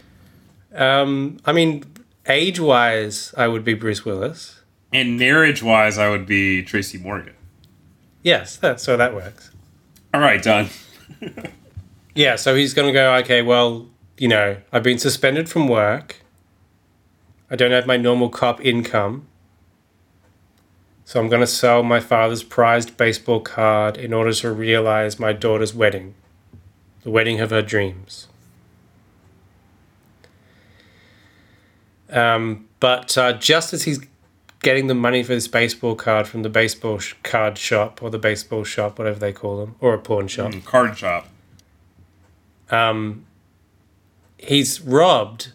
[0.75, 1.85] Um, I mean,
[2.27, 4.61] age wise, I would be Bruce Willis.
[4.93, 7.35] And marriage wise, I would be Tracy Morgan.
[8.27, 9.53] Yes, that, so that works.
[10.13, 10.69] All right, done.
[12.17, 16.23] Yeah, so he's going to go, okay, well, you know, I've been suspended from work.
[17.51, 19.27] I don't have my normal cop income.
[21.05, 25.35] So I'm going to sell my father's prized baseball card in order to realize my
[25.35, 26.15] daughter's wedding,
[27.03, 28.29] the wedding of her dreams.
[32.09, 34.01] Um, but uh, just as he's
[34.63, 38.19] getting the money for this baseball card from the baseball sh- card shop or the
[38.19, 41.29] baseball shop, whatever they call them, or a pawn shop, Mm, Card shop.
[42.71, 43.25] um,
[44.39, 45.53] he's robbed,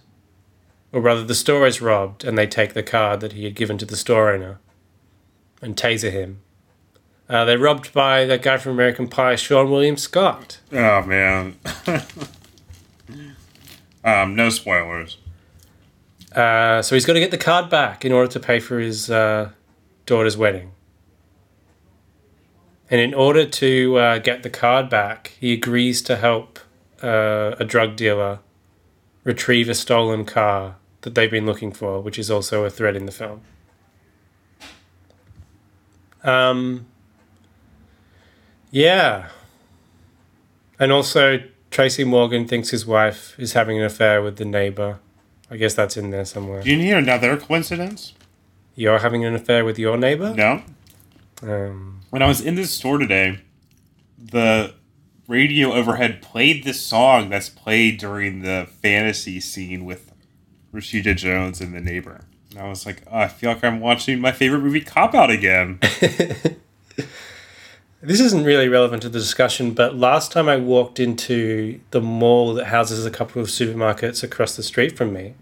[0.91, 3.77] or rather, the store is robbed, and they take the card that he had given
[3.79, 4.59] to the store owner
[5.61, 6.41] and taser him.
[7.29, 10.59] Uh, they're robbed by that guy from American Pie, Seann William Scott.
[10.73, 11.55] Oh man.
[14.03, 15.17] um, no spoilers.
[16.35, 19.09] Uh, so he's got to get the card back in order to pay for his
[19.09, 19.51] uh,
[20.05, 20.71] daughter's wedding.
[22.89, 26.59] And in order to uh, get the card back, he agrees to help
[27.01, 28.39] uh, a drug dealer
[29.23, 33.05] retrieve a stolen car that they've been looking for, which is also a thread in
[33.05, 33.41] the film.
[36.23, 36.85] Um,
[38.71, 39.29] yeah.
[40.79, 44.99] And also, Tracy Morgan thinks his wife is having an affair with the neighbor.
[45.51, 46.63] I guess that's in there somewhere.
[46.63, 48.13] Do you need another coincidence?
[48.75, 50.33] You're having an affair with your neighbor?
[50.33, 50.63] No.
[51.43, 53.39] Um, When I was in this store today,
[54.17, 54.73] the
[55.27, 60.13] radio overhead played this song that's played during the fantasy scene with
[60.73, 62.21] Rashida Jones and the neighbor.
[62.51, 65.29] And I was like, oh, I feel like I'm watching my favorite movie Cop Out
[65.29, 65.79] again.
[68.01, 72.53] this isn't really relevant to the discussion, but last time I walked into the mall
[72.55, 75.35] that houses a couple of supermarkets across the street from me,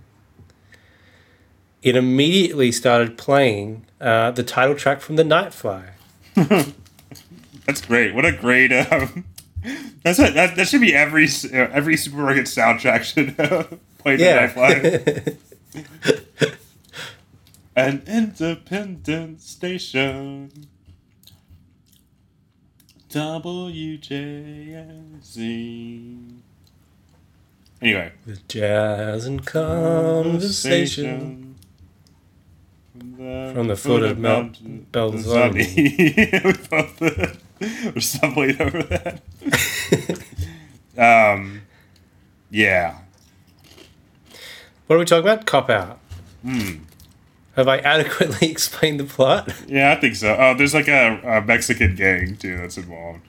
[1.81, 5.89] it immediately started playing uh, the title track from The Nightfly.
[7.65, 8.13] That's great.
[8.13, 8.71] What a great.
[8.73, 9.25] Um,
[10.03, 10.55] that's a, that.
[10.55, 13.63] That should be every uh, every supermarket soundtrack should uh,
[13.99, 14.47] play the Yeah.
[14.51, 15.37] Nightfly.
[17.75, 20.68] An independent station.
[23.09, 23.99] WJZ.
[27.81, 31.55] Anyway, With jazz and conversation.
[32.93, 36.43] from the foot of Mount Belzoni.
[36.43, 37.33] we both uh,
[37.93, 39.21] we're stumbling over that.
[41.35, 41.61] um,
[42.51, 42.99] yeah.
[44.87, 45.45] What are we talking about?
[45.45, 45.99] Cop out.
[46.43, 46.75] Hmm.
[47.59, 49.53] Have I adequately explained the plot?
[49.67, 50.33] Yeah, I think so.
[50.39, 53.19] Oh, there's like a, a Mexican gang too that's involved.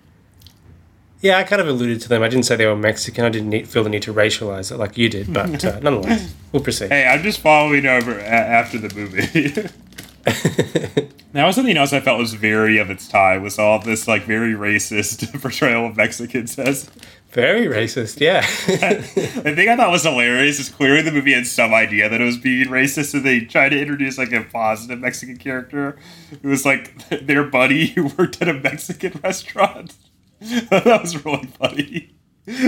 [1.21, 2.23] Yeah, I kind of alluded to them.
[2.23, 3.25] I didn't say they were Mexican.
[3.25, 6.33] I didn't need, feel the need to racialize it like you did, but uh, nonetheless,
[6.53, 6.91] we'll proceed.
[6.91, 11.09] Hey, I'm just following over a- after the movie.
[11.33, 14.53] now, something else I felt was very of its time was all this like very
[14.53, 16.89] racist portrayal of Mexicans as.
[17.33, 18.41] Very racist, yeah.
[18.67, 22.25] the thing I thought was hilarious is clearly the movie had some idea that it
[22.25, 25.97] was being racist, and they tried to introduce like a positive Mexican character.
[26.33, 29.95] It was like their buddy who worked at a Mexican restaurant.
[30.41, 32.15] that was really funny.
[32.49, 32.65] I mean,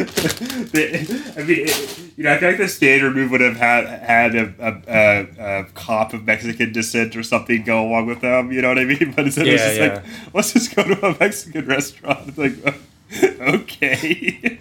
[0.75, 4.83] it, you know, I feel like the standard move would have had had a, a,
[4.87, 8.53] a, a cop of Mexican descent or something go along with them.
[8.53, 9.12] You know what I mean?
[9.16, 9.94] But instead, it was just yeah.
[9.94, 12.29] like, let's just go to a Mexican restaurant.
[12.29, 12.79] It's like, uh,
[13.40, 14.59] okay.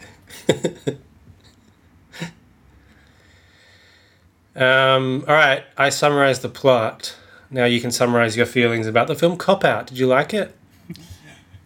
[4.55, 7.15] um, all right, I summarized the plot.
[7.49, 9.87] Now you can summarize your feelings about the film Cop Out.
[9.87, 10.55] Did you like it?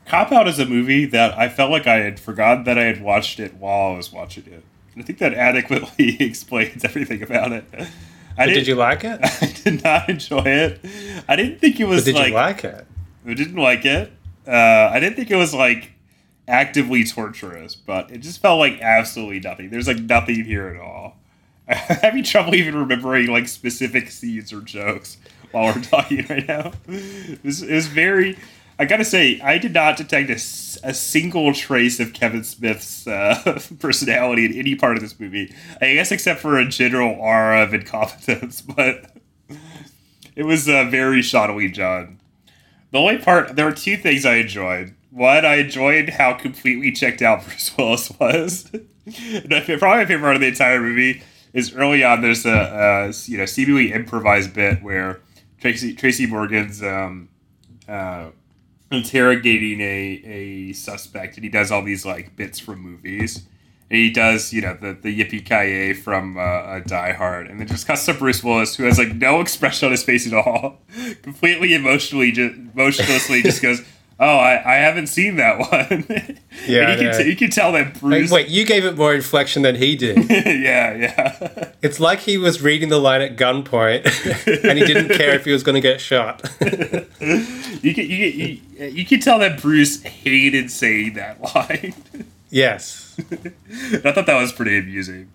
[0.06, 3.02] Cop Out is a movie that I felt like I had forgotten that I had
[3.02, 4.64] watched it while I was watching it.
[4.94, 7.66] And I think that adequately explains everything about it.
[8.38, 9.20] I did you like it?
[9.42, 10.80] I did not enjoy it.
[11.28, 12.88] I didn't think it was But did like, you like it?
[13.28, 14.12] I didn't like it.
[14.48, 14.52] Uh,
[14.92, 15.92] I didn't think it was like
[16.48, 19.70] actively torturous, but it just felt like absolutely nothing.
[19.70, 21.18] There's like nothing here at all.
[21.68, 25.18] I'm having trouble even remembering like specific scenes or jokes
[25.52, 26.74] while we're talking right now.
[26.88, 28.38] It was very.
[28.78, 30.34] I gotta say, I did not detect a,
[30.90, 35.54] a single trace of Kevin Smith's uh, personality in any part of this movie.
[35.80, 39.12] I guess except for a general aura of incompetence, but
[40.36, 42.20] it was uh, very shoddily done.
[42.92, 44.95] The only part there were two things I enjoyed.
[45.16, 48.70] One, I enjoyed how completely checked out Bruce Willis was.
[48.70, 52.22] probably my favorite part of the entire movie is early on.
[52.22, 55.22] There's a, a you know seemingly improvised bit where
[55.62, 57.30] Tracy Tracy Morgan's um,
[57.88, 58.32] uh,
[58.92, 63.48] interrogating a a suspect, and he does all these like bits from movies.
[63.88, 67.60] And he does, you know, the, the yippee ki from uh, uh, Die Hard, and
[67.60, 70.34] then just cuts to Bruce Willis, who has like no expression on his face at
[70.34, 70.82] all,
[71.22, 73.84] completely emotionally, just motionlessly, just goes,
[74.20, 77.72] "Oh, I, I haven't seen that one." Yeah, and you can t- you can tell
[77.74, 78.32] that Wait, Bruce.
[78.32, 80.18] wait, you gave it more inflection than he did.
[80.30, 81.72] yeah, yeah.
[81.82, 84.06] It's like he was reading the line at gunpoint
[84.70, 86.42] and he didn't care if he was going to get shot.
[86.60, 91.94] you can you, you, you can tell that Bruce hated saying that line.
[92.50, 93.16] yes.
[93.20, 95.30] I thought that was pretty amusing.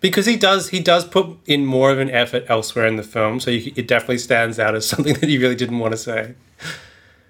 [0.00, 3.38] because he does he does put in more of an effort elsewhere in the film,
[3.40, 6.34] so you, it definitely stands out as something that he really didn't want to say.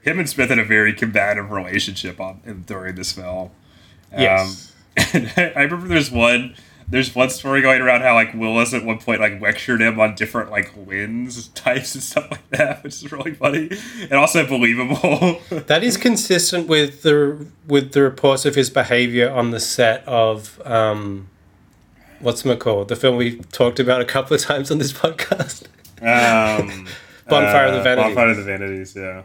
[0.03, 3.51] Him and Smith had a very combative relationship on during this film.
[4.17, 4.73] Yes.
[4.97, 6.55] Um, and I remember there's one
[6.89, 10.15] there's one story going around how like Willis at one point like lectured him on
[10.15, 13.71] different like lens types and stuff like that, which is really funny
[14.03, 15.41] and also believable.
[15.67, 20.61] That is consistent with the with the reports of his behavior on the set of
[20.67, 21.29] um,
[22.21, 22.89] what's it called?
[22.89, 25.65] The film we talked about a couple of times on this podcast.
[26.03, 26.87] um,
[27.29, 28.15] Bonfire of the Vanities.
[28.15, 28.97] Bonfire of the Vanities.
[28.97, 29.23] Yeah.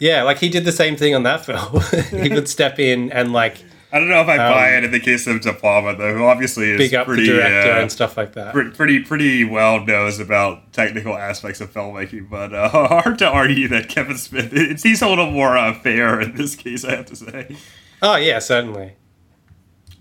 [0.00, 1.80] Yeah, like he did the same thing on that film.
[2.20, 5.00] he would step in and like I don't know if I buy it in the
[5.00, 7.80] case of De Palma, though, who obviously is Um, big up pretty, the director uh,
[7.82, 8.52] and stuff like that.
[8.54, 12.68] pretty pretty well knows about technical aspects of filmmaking, but uh,
[13.02, 16.54] hard to argue that Kevin Smith it seems a little more uh, fair in this
[16.54, 16.84] case.
[16.84, 17.56] I have to say.
[18.00, 18.92] Oh yeah, certainly.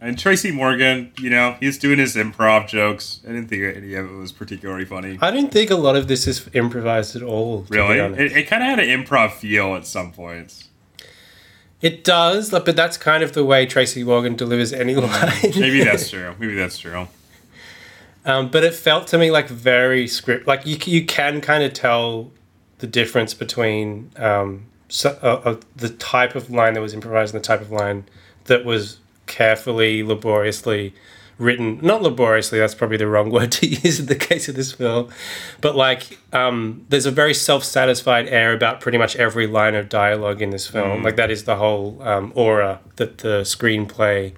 [0.02, 3.20] And Tracy Morgan, you know, he's doing his improv jokes.
[3.26, 5.18] I didn't think any of it was particularly funny.
[5.22, 7.66] I didn't think a lot of this is improvised at all.
[7.70, 10.70] Really, it, it kind of had an improv feel at some points.
[11.82, 15.34] It does, but that's kind of the way Tracy Morgan delivers any line.
[15.44, 16.36] Maybe that's true.
[16.40, 17.08] Maybe that's true.
[18.26, 20.48] um, but it felt to me like very script.
[20.48, 22.32] Like you, you can kind of tell
[22.80, 27.44] the difference between um, so, uh, uh, the type of line that was improvised and
[27.44, 28.06] the type of line
[28.46, 30.94] that was carefully, laboriously
[31.38, 31.80] written.
[31.82, 32.60] Not laboriously.
[32.60, 35.10] That's probably the wrong word to use in the case of this film.
[35.62, 40.42] But like, um, there's a very self-satisfied air about pretty much every line of dialogue
[40.42, 41.04] in this film.
[41.04, 44.34] Like that is the whole um, aura that the screenplay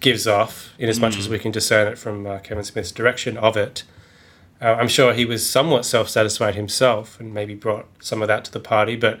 [0.00, 3.36] gives off, in as much as we can discern it from uh, Kevin Smith's direction
[3.36, 3.84] of it.
[4.60, 8.44] Uh, I'm sure he was somewhat self satisfied himself and maybe brought some of that
[8.46, 9.20] to the party, but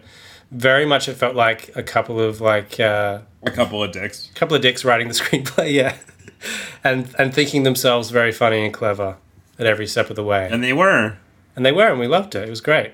[0.52, 4.28] very much it felt like a couple of like uh, A couple of dicks.
[4.30, 5.96] a couple of dicks writing the screenplay, yeah,
[6.84, 9.16] and and thinking themselves very funny and clever
[9.58, 11.16] at every step of the way, And they were.
[11.56, 12.46] and they were, and we loved it.
[12.46, 12.92] It was great.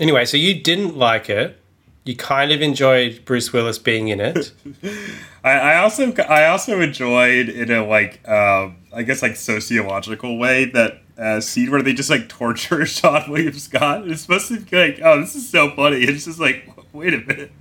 [0.00, 1.60] Anyway, so you didn't like it.
[2.04, 4.52] You kind of enjoyed Bruce Willis being in it.
[5.44, 10.66] I, I also I also enjoyed in a like um, I guess like sociological way
[10.66, 14.08] that uh, scene where they just like torture Seann William Scott.
[14.08, 15.98] It's supposed to be like, oh, this is so funny.
[15.98, 17.52] It's just like, wait a minute,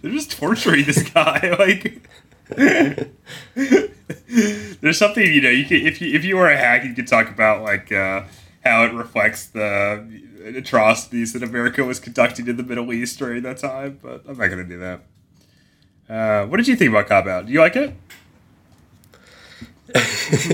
[0.00, 1.54] they're just torturing this guy.
[1.58, 2.08] like,
[4.80, 5.50] there's something you know.
[5.50, 8.22] You could, if you if you were a hack, you could talk about like uh,
[8.64, 10.04] how it reflects the
[10.56, 13.98] atrocities that America was conducting in the Middle East during that time.
[14.02, 15.00] But I'm not gonna do that.
[16.08, 17.46] Uh, what did you think about Cop Out?
[17.46, 17.94] Do you like it?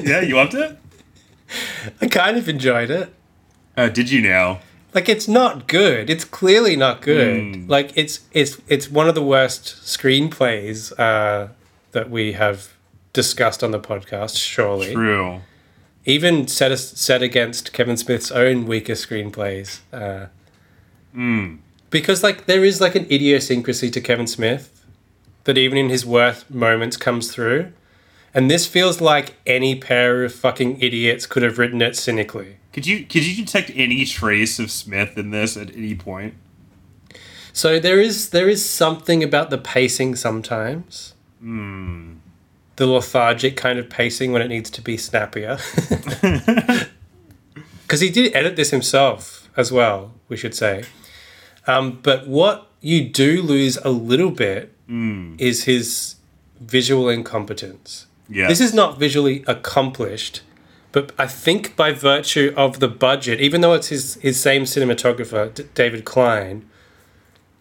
[0.03, 0.79] yeah, you loved it.
[2.01, 3.13] I kind of enjoyed it.
[3.77, 4.61] Uh, did you now?
[4.95, 7.69] like it's not good it's clearly not good Hmm.
[7.69, 11.49] like it's it's it's one of the worst screenplays uh
[11.93, 12.73] that we have
[13.13, 15.43] discussed on the podcast surely True.
[16.07, 20.27] even set us set against kevin smith's own weaker screenplays uh
[21.13, 21.57] Hmm.
[21.91, 24.83] because like there is like an idiosyncrasy to kevin smith
[25.45, 27.71] that even in his worst moments comes through
[28.37, 32.87] and this feels like any pair of fucking idiots could have written it cynically Could
[32.87, 36.35] you could you detect any trace of Smith in this at any point?
[37.53, 41.15] So there is there is something about the pacing sometimes.
[41.41, 42.15] Hmm.
[42.77, 45.59] The lethargic kind of pacing when it needs to be snappier.
[47.87, 50.83] Because he did edit this himself as well, we should say.
[51.69, 54.73] Um, but what you do lose a little bit
[55.39, 56.17] is his
[56.61, 58.07] visual incompetence.
[58.29, 58.49] Yeah.
[58.49, 60.43] This is not visually accomplished,
[60.93, 65.55] but I think by virtue of the budget, even though it's his, his same cinematographer,
[65.55, 66.69] D- David Klein,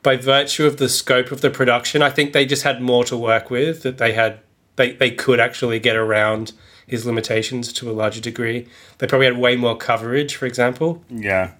[0.01, 3.18] by virtue of the scope of the production, I think they just had more to
[3.18, 4.39] work with, that they had
[4.76, 6.51] they, they could actually get around
[6.86, 8.68] his limitations to a larger degree.
[8.97, 11.03] They probably had way more coverage, for example.
[11.09, 11.51] yeah.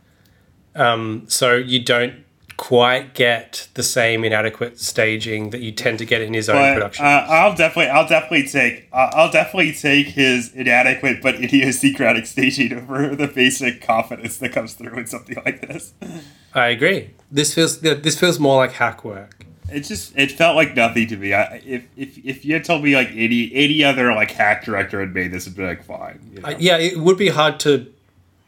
[0.76, 2.24] Um, so you don't
[2.58, 6.74] quite get the same inadequate staging that you tend to get in his own But
[6.76, 7.06] production.
[7.06, 12.74] uh, I'll definitely I'll definitely take uh, I'll definitely take his inadequate but idiosyncratic staging
[12.74, 15.93] over the basic confidence that comes through in something like this.
[16.53, 17.12] I agree.
[17.30, 19.45] This feels this feels more like hack work.
[19.70, 21.34] It just it felt like nothing to me.
[21.34, 24.99] I, if if if you had told me like any any other like hack director
[25.01, 26.20] had made this, it'd be like fine.
[26.34, 26.47] You know?
[26.49, 27.91] Uh, yeah, it would be hard to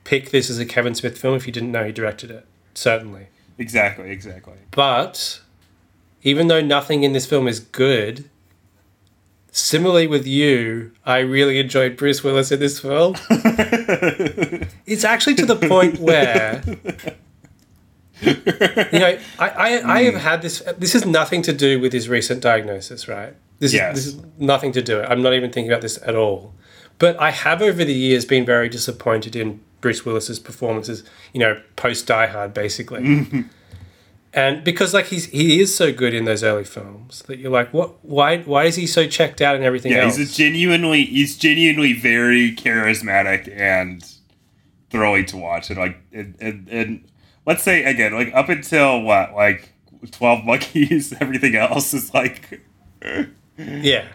[0.05, 2.45] pick this as a Kevin Smith film if you didn't know he directed it.
[2.75, 3.27] Certainly.
[3.57, 4.53] Exactly, exactly.
[4.71, 5.41] But
[6.23, 8.29] even though nothing in this film is good,
[9.51, 13.15] similarly with you, I really enjoyed Bruce Willis in this film.
[14.85, 16.61] it's actually to the point where
[18.21, 18.33] you
[18.99, 22.41] know I, I, I have had this this has nothing to do with his recent
[22.41, 23.33] diagnosis, right?
[23.59, 23.97] This Yes.
[23.97, 25.05] is this is nothing to do it.
[25.09, 26.53] I'm not even thinking about this at all.
[26.99, 31.61] But I have over the years been very disappointed in Bruce Willis's performances, you know,
[31.75, 33.01] post Die Hard, basically.
[33.01, 33.41] Mm-hmm.
[34.33, 37.71] and because like he's he is so good in those early films that you're like,
[37.73, 38.03] what?
[38.03, 38.39] Why?
[38.39, 40.17] Why is he so checked out and everything Yeah, else?
[40.17, 44.03] he's a genuinely he's genuinely very charismatic and
[44.89, 45.69] thrilling to watch.
[45.69, 47.07] And like and, and, and
[47.45, 49.69] let's say again, like up until what, like
[50.11, 52.61] Twelve Monkeys, everything else is like
[53.57, 54.07] Yeah.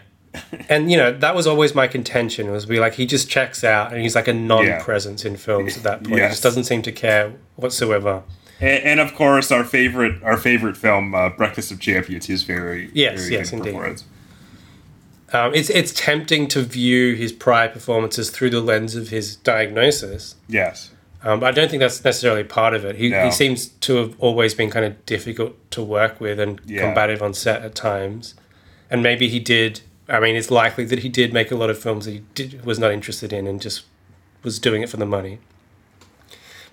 [0.69, 3.91] And you know, that was always my contention was be like he just checks out
[3.93, 6.21] and he's like a non-presence in films at that point.
[6.21, 8.23] He just doesn't seem to care whatsoever.
[8.59, 12.89] and, and of course our favorite our favorite film, uh, Breakfast of Champions, is very
[12.93, 13.75] Yes, very yes, indeed.
[15.33, 20.35] Um, it's it's tempting to view his prior performances through the lens of his diagnosis.
[20.47, 20.91] Yes.
[21.23, 22.97] Um, but I don't think that's necessarily part of it.
[22.97, 23.23] He, No.
[23.25, 26.81] he seems to have always been kind of difficult to work with and Yeah.
[26.81, 28.35] combative on set at times.
[28.91, 29.81] And maybe he did.
[30.07, 32.65] I mean, it's likely that he did make a lot of films that he did,
[32.65, 33.83] was not interested in and just
[34.43, 35.39] was doing it for the money.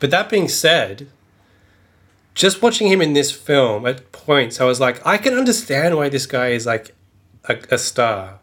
[0.00, 1.08] But that being said,
[2.34, 6.08] just watching him in this film at points, I was like, I can understand why
[6.08, 6.94] this guy is like
[7.48, 8.40] a, a star.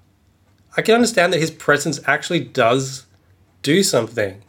[0.78, 3.06] I can understand that his presence actually does
[3.64, 4.44] do something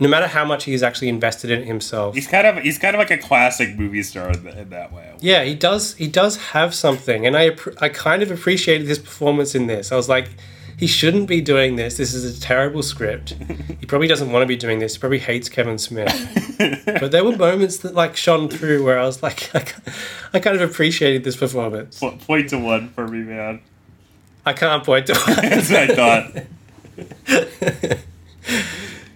[0.00, 2.14] no matter how much he's actually invested in himself.
[2.14, 5.14] He's kind of he's kind of like a classic movie star in, in that way.
[5.20, 5.94] Yeah, he does.
[5.94, 9.92] He does have something, and I I kind of appreciated his performance in this.
[9.92, 10.30] I was like,
[10.78, 11.98] he shouldn't be doing this.
[11.98, 13.34] This is a terrible script.
[13.80, 14.94] he probably doesn't want to be doing this.
[14.94, 16.10] He probably hates Kevin Smith.
[16.86, 19.66] but there were moments that like shone through where I was like, I,
[20.32, 22.00] I kind of appreciated this performance.
[22.00, 23.60] Po- Point to one for me, man.
[24.46, 25.12] I can't point to.
[25.14, 25.36] one.
[25.36, 26.32] That's what I thought.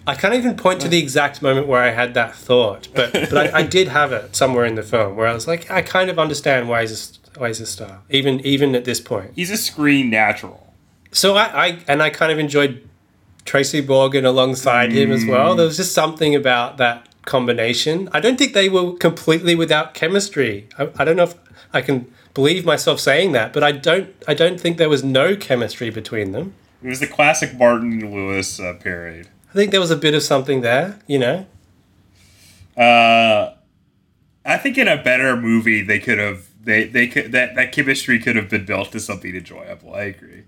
[0.07, 3.37] I can't even point to the exact moment where I had that thought, but but
[3.37, 6.09] I, I did have it somewhere in the film where I was like, I kind
[6.09, 9.31] of understand why he's a, why he's a star, even even at this point.
[9.35, 10.73] He's a screen natural.
[11.11, 12.87] So I, I and I kind of enjoyed
[13.45, 15.55] Tracy Morgan alongside him as well.
[15.55, 18.09] There was just something about that combination.
[18.11, 20.67] I don't think they were completely without chemistry.
[20.77, 21.35] I, I don't know if
[21.73, 25.35] I can believe myself saying that, but I don't I don't think there was no
[25.35, 26.53] chemistry between them.
[26.83, 29.29] It was the classic Martin Lewis uh, parade.
[29.55, 31.45] I think there was a bit of something there, you know.
[32.75, 33.53] Uh,
[34.43, 38.19] I think in a better movie they could have they they could that that chemistry
[38.19, 39.95] could have been built to something enjoyable.
[39.95, 40.43] I agree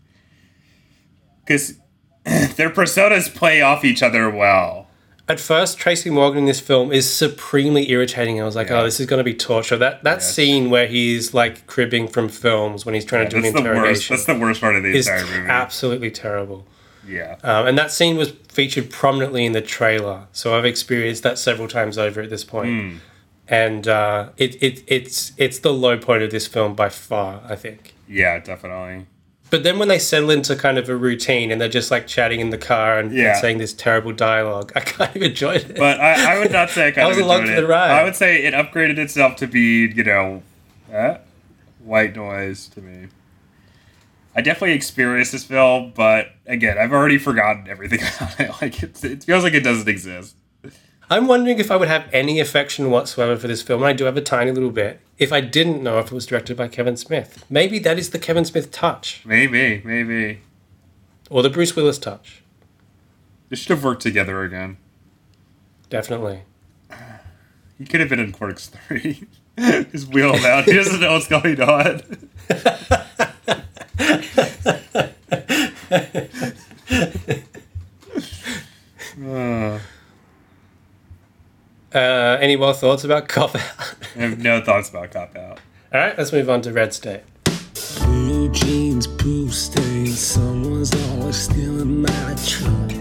[1.45, 1.75] because
[2.25, 4.87] their personas play off each other well.
[5.29, 8.41] At first, Tracy Morgan in this film is supremely irritating.
[8.41, 8.81] I was like, Yeah.
[8.81, 10.33] "Oh, this is going to be torture." That that Yes.
[10.35, 13.57] scene where he's like cribbing from films when he's trying to do an the worst.
[13.67, 15.49] interrogation That's the worst part of the entire movie.
[15.49, 16.67] absolutely terrible.
[17.07, 17.37] Yeah.
[17.43, 21.67] Um, and that scene was featured prominently in the trailer, so I've experienced that several
[21.67, 22.69] times over at this point.
[22.91, 22.97] Hmm.
[23.49, 27.55] And uh, it, it it's it's the low point of this film by far, I
[27.55, 27.93] think.
[28.07, 29.05] Yeah, definitely.
[29.49, 32.41] But then when they settle into kind of a routine and they're just like chatting
[32.41, 35.77] in the car and, and saying this terrible dialogue, I kind of enjoyed it.
[35.77, 37.61] But I, I would not say I kind I was of along enjoyed for it.
[37.61, 37.91] the ride.
[37.91, 40.43] I would say it upgraded itself to be, you know,
[40.93, 41.19] uh,
[41.79, 43.07] white noise to me.
[44.37, 48.51] I definitely experienced this film, but again, I've already forgotten everything about it.
[48.61, 50.35] Like it, it feels like it doesn't exist.
[51.09, 54.03] I'm wondering if I would have any affection whatsoever for this film, and I do
[54.03, 56.97] have a tiny little bit, if I didn't know if it was directed by Kevin
[56.97, 57.45] Smith.
[57.49, 60.41] Maybe that is the Kevin Smith touch, Maybe, maybe
[61.29, 62.43] or the Bruce Willis touch.
[63.49, 64.77] they should have worked together again.
[65.89, 66.41] Definitely.
[67.77, 69.27] He could have been in Clerks Three.
[69.91, 70.65] His wheel out.
[70.65, 72.01] He doesn't know what's going on.
[81.93, 83.95] Uh, any more thoughts about Cop Out?
[84.15, 85.59] I have no thoughts about Cop Out.
[85.93, 87.21] All right, let's move on to Red State.
[88.01, 90.19] Blue jeans, poo stains.
[90.19, 92.91] Someone's always stealing my truck.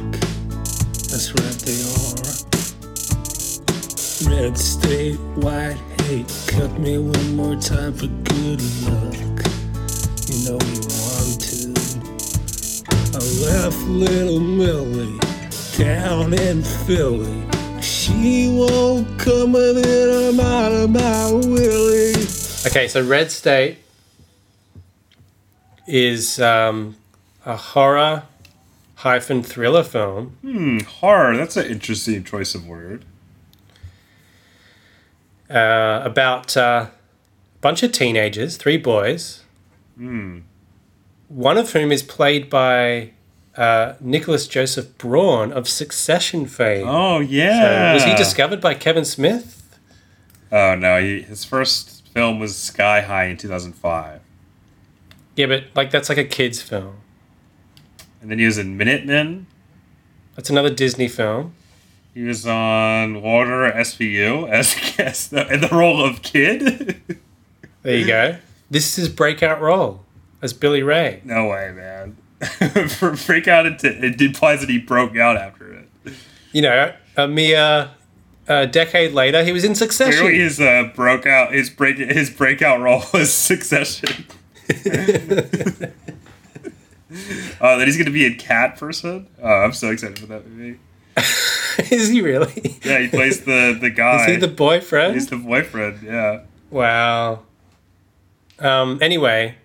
[1.10, 2.16] That's right, they are.
[4.30, 6.32] Red state, white hate.
[6.46, 9.44] Cut me one more time for good luck.
[10.28, 11.74] You know you want to.
[13.14, 15.18] I left little Millie
[15.78, 17.42] down in Philly.
[17.80, 20.28] She won't come with it.
[20.34, 22.12] I'm out of my willy.
[22.66, 23.78] Okay, so Red State
[25.86, 26.96] is um,
[27.44, 28.24] a horror
[28.96, 31.36] hyphen thriller film Hmm, horror.
[31.36, 33.04] That's an interesting choice of word.
[35.48, 36.90] uh, about uh, a
[37.60, 39.44] bunch of teenagers, three boys,
[39.98, 43.10] one of whom is played by
[43.56, 46.86] uh, Nicholas Joseph Braun of Succession fame.
[46.88, 47.94] Oh So, yeah.
[47.94, 49.78] was he discovered by Kevin Smith?
[50.52, 54.20] Oh no, he, his first film was Sky High in 2005,
[55.36, 56.96] Yeah, but like that's like a kids' film.
[58.20, 59.46] and then he was in Minutemen.
[60.36, 61.54] That's another Disney film.
[62.14, 64.48] He was on Water SVU
[64.98, 67.00] as the, in the role of Kid.
[67.82, 68.36] There you go.
[68.70, 70.04] This is his breakout role
[70.42, 71.20] as Billy Ray.
[71.24, 72.16] no way, man.
[72.88, 75.88] For freak out into it implies that he broke out after it.
[76.52, 77.90] You know, a mere
[78.48, 80.20] a decade later, he was in Succession.
[80.20, 84.26] Clearly, his uh, broke out his break his breakout role was Succession.
[87.60, 89.28] Oh, that he's going to be a Cat Person.
[89.42, 90.78] Oh, I'm so excited for that movie.
[91.90, 92.78] is he really?
[92.84, 94.24] Yeah, he plays the the guy.
[94.24, 95.14] Is he the boyfriend?
[95.14, 96.02] He's the boyfriend.
[96.02, 96.40] Yeah.
[96.68, 97.45] Wow.
[98.58, 99.56] Um, anyway,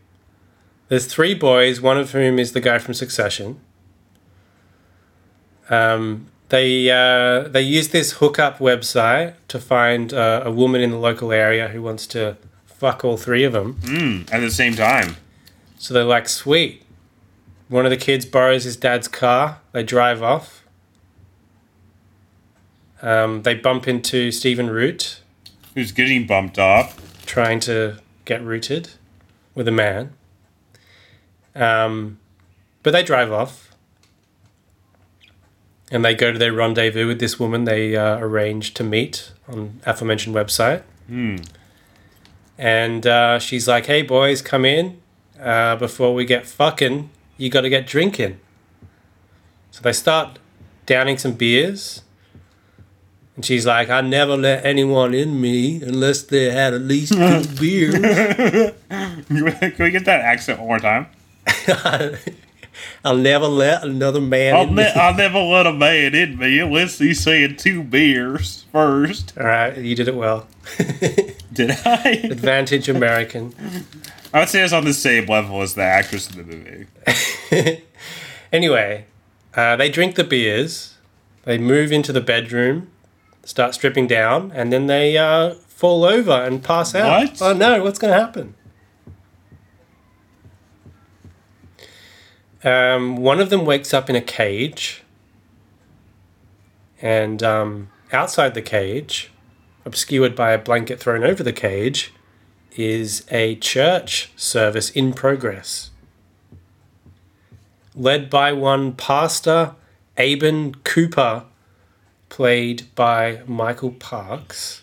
[0.90, 3.60] there's three boys, one of whom is the guy from Succession.
[5.70, 10.98] Um, they uh, they use this hookup website to find uh, a woman in the
[10.98, 12.36] local area who wants to
[12.66, 13.76] fuck all three of them.
[13.84, 15.16] Mm, at the same time.
[15.78, 16.84] So they're like, sweet.
[17.70, 19.60] One of the kids borrows his dad's car.
[19.72, 20.66] They drive off.
[23.02, 25.22] Um, they bump into Stephen Root,
[25.74, 26.98] Who's getting bumped off?
[27.26, 28.92] trying to get rooted
[29.56, 30.14] with a man.
[31.56, 32.20] Um,
[32.84, 33.76] but they drive off.
[35.92, 39.82] And they go to their rendezvous with this woman they uh, arranged to meet on
[39.86, 40.84] aforementioned website.
[41.08, 41.36] Hmm.
[42.58, 45.02] And uh, she's like, hey, boys, come in.
[45.40, 48.40] Uh, before we get fucking, you got to get drinking.
[49.72, 50.40] So they start
[50.86, 52.04] downing some beers.
[53.36, 57.44] And she's like, I never let anyone in me unless they had at least two
[57.60, 57.94] beers.
[58.90, 61.08] Can we get that accent one more time?
[63.04, 64.92] I'll never let another man I'll, in ne- me.
[64.96, 69.34] I'll never let a man in me unless he's saying two beers first.
[69.38, 70.48] All right, you did it well.
[71.52, 72.22] Did I?
[72.24, 73.54] Advantage American.
[74.34, 77.84] I would say it's on the same level as the actress in the movie.
[78.54, 79.06] Anyway,
[79.56, 80.96] uh, they drink the beers,
[81.44, 82.90] they move into the bedroom,
[83.44, 87.30] start stripping down, and then they uh, fall over and pass out.
[87.30, 87.42] What?
[87.42, 88.56] Oh no, what's going to happen?
[92.64, 95.04] Um, one of them wakes up in a cage,
[97.02, 99.32] and um, outside the cage,
[99.86, 102.14] obscured by a blanket thrown over the cage,
[102.76, 105.92] is a church service in progress
[107.96, 109.76] led by one Pastor
[110.18, 111.46] Abin Cooper,
[112.32, 114.82] played by Michael Parks.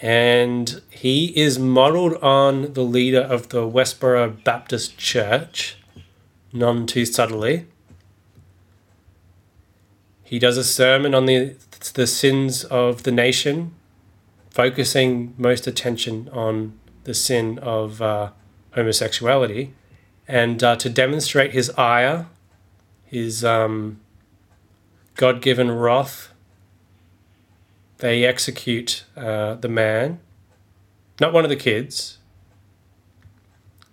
[0.00, 5.76] And he is modeled on the leader of the Westboro Baptist Church,
[6.52, 7.66] none too subtly.
[10.22, 11.56] He does a sermon on the,
[11.94, 13.74] the sins of the nation,
[14.48, 18.30] focusing most attention on the sin of uh,
[18.74, 19.74] homosexuality,
[20.28, 22.26] and uh, to demonstrate his ire,
[23.06, 24.00] his um,
[25.16, 26.32] God given wrath,
[27.98, 30.20] they execute uh, the man,
[31.20, 32.18] not one of the kids,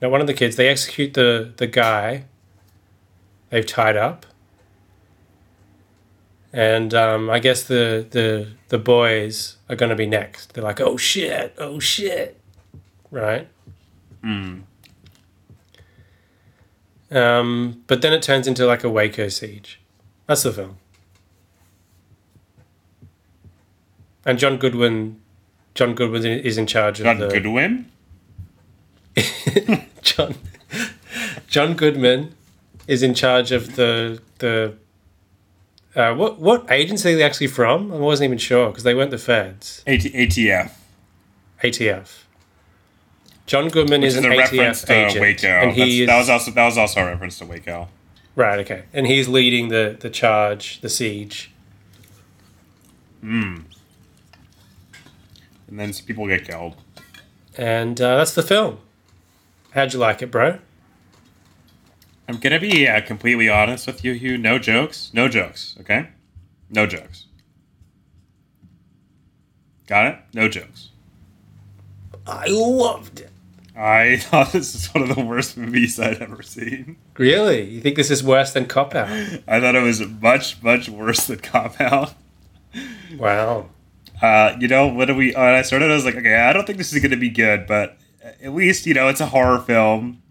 [0.02, 2.26] not one of the kids, they execute the, the guy
[3.50, 4.26] they've tied up.
[6.54, 10.54] And um, I guess the, the the boys are going to be next.
[10.54, 12.38] They're like, oh shit, oh shit,
[13.10, 13.48] right?
[17.10, 19.80] Um, but then it turns into like a Waco siege.
[20.28, 20.78] That's the film.
[24.26, 25.20] And John Goodwin,
[25.74, 27.88] John Goodwin is in charge of John the Goodwin?
[30.02, 30.36] John
[31.48, 32.36] John Goodman
[32.88, 34.76] is in charge of the the
[35.96, 37.92] uh, what what agency are they actually from?
[37.92, 39.84] I wasn't even sure because they weren't the feds.
[39.88, 40.72] AT- ATF.
[41.64, 42.18] ATF.
[43.48, 45.48] John Goodman is Which an is a reference ATF to agent, Waco.
[45.48, 47.90] and he That's- that was also that was also a reference to Waco.
[48.36, 48.60] right.
[48.60, 51.52] Okay, and he's leading the the charge, the siege.
[55.72, 56.76] And then some people get killed.
[57.58, 58.80] And uh, that's the film.
[59.72, 60.60] How'd you like it, bro?
[62.28, 64.38] I'm gonna be uh, completely honest with you, Hugh.
[64.38, 65.12] No jokes.
[65.14, 65.78] No jokes.
[65.80, 66.10] Okay.
[66.70, 67.28] No jokes.
[69.88, 70.20] Got it.
[70.34, 70.90] No jokes.
[72.28, 73.32] I loved it.
[73.76, 76.98] I thought this is one of the worst movies I'd ever seen.
[77.18, 77.62] Really?
[77.64, 79.10] You think this is worse than Cop Out?
[79.48, 82.14] I thought it was much, much worse than Cop Out.
[83.18, 83.70] Wow.
[84.22, 86.78] Uh, you know, when we when I started, I was like, okay, I don't think
[86.78, 87.98] this is going to be good, but
[88.44, 90.22] at least you know it's a horror film.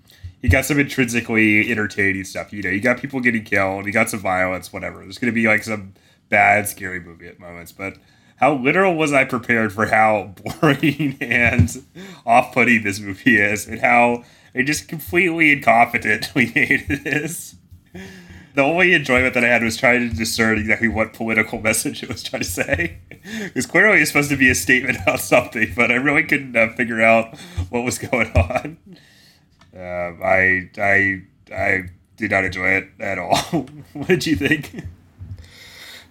[0.42, 2.52] You got some intrinsically entertaining stuff.
[2.52, 3.86] You know, you got people getting killed.
[3.86, 5.00] You got some violence, whatever.
[5.00, 5.92] There's going to be like some
[6.28, 7.96] bad, scary movie at moments, but
[8.36, 11.84] how literal was I prepared for how boring and
[12.24, 14.24] off-putting this movie is, and how
[14.54, 17.56] it just completely incompetently made it is.
[18.54, 22.08] The only enjoyment that I had was trying to discern exactly what political message it
[22.08, 22.98] was trying to say.
[23.44, 26.70] Because clearly it's supposed to be a statement about something, but I really couldn't uh,
[26.70, 27.38] figure out
[27.68, 28.78] what was going on.
[29.74, 31.22] Um, I I
[31.54, 33.36] I did not enjoy it at all.
[33.92, 34.84] what did you think?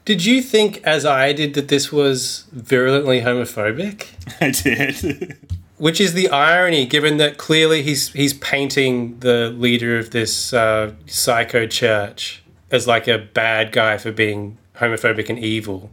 [0.05, 4.09] Did you think, as I did, that this was virulently homophobic?
[4.41, 5.37] I did.
[5.79, 10.93] Which is the irony, given that clearly he's he's painting the leader of this uh,
[11.07, 15.89] psycho church as like a bad guy for being homophobic and evil.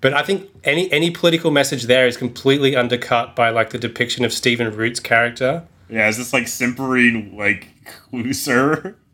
[0.00, 4.24] But I think any any political message there is completely undercut by like the depiction
[4.24, 5.64] of Stephen Root's character.
[5.88, 7.68] yeah, is this like simpering like
[8.12, 8.96] loser?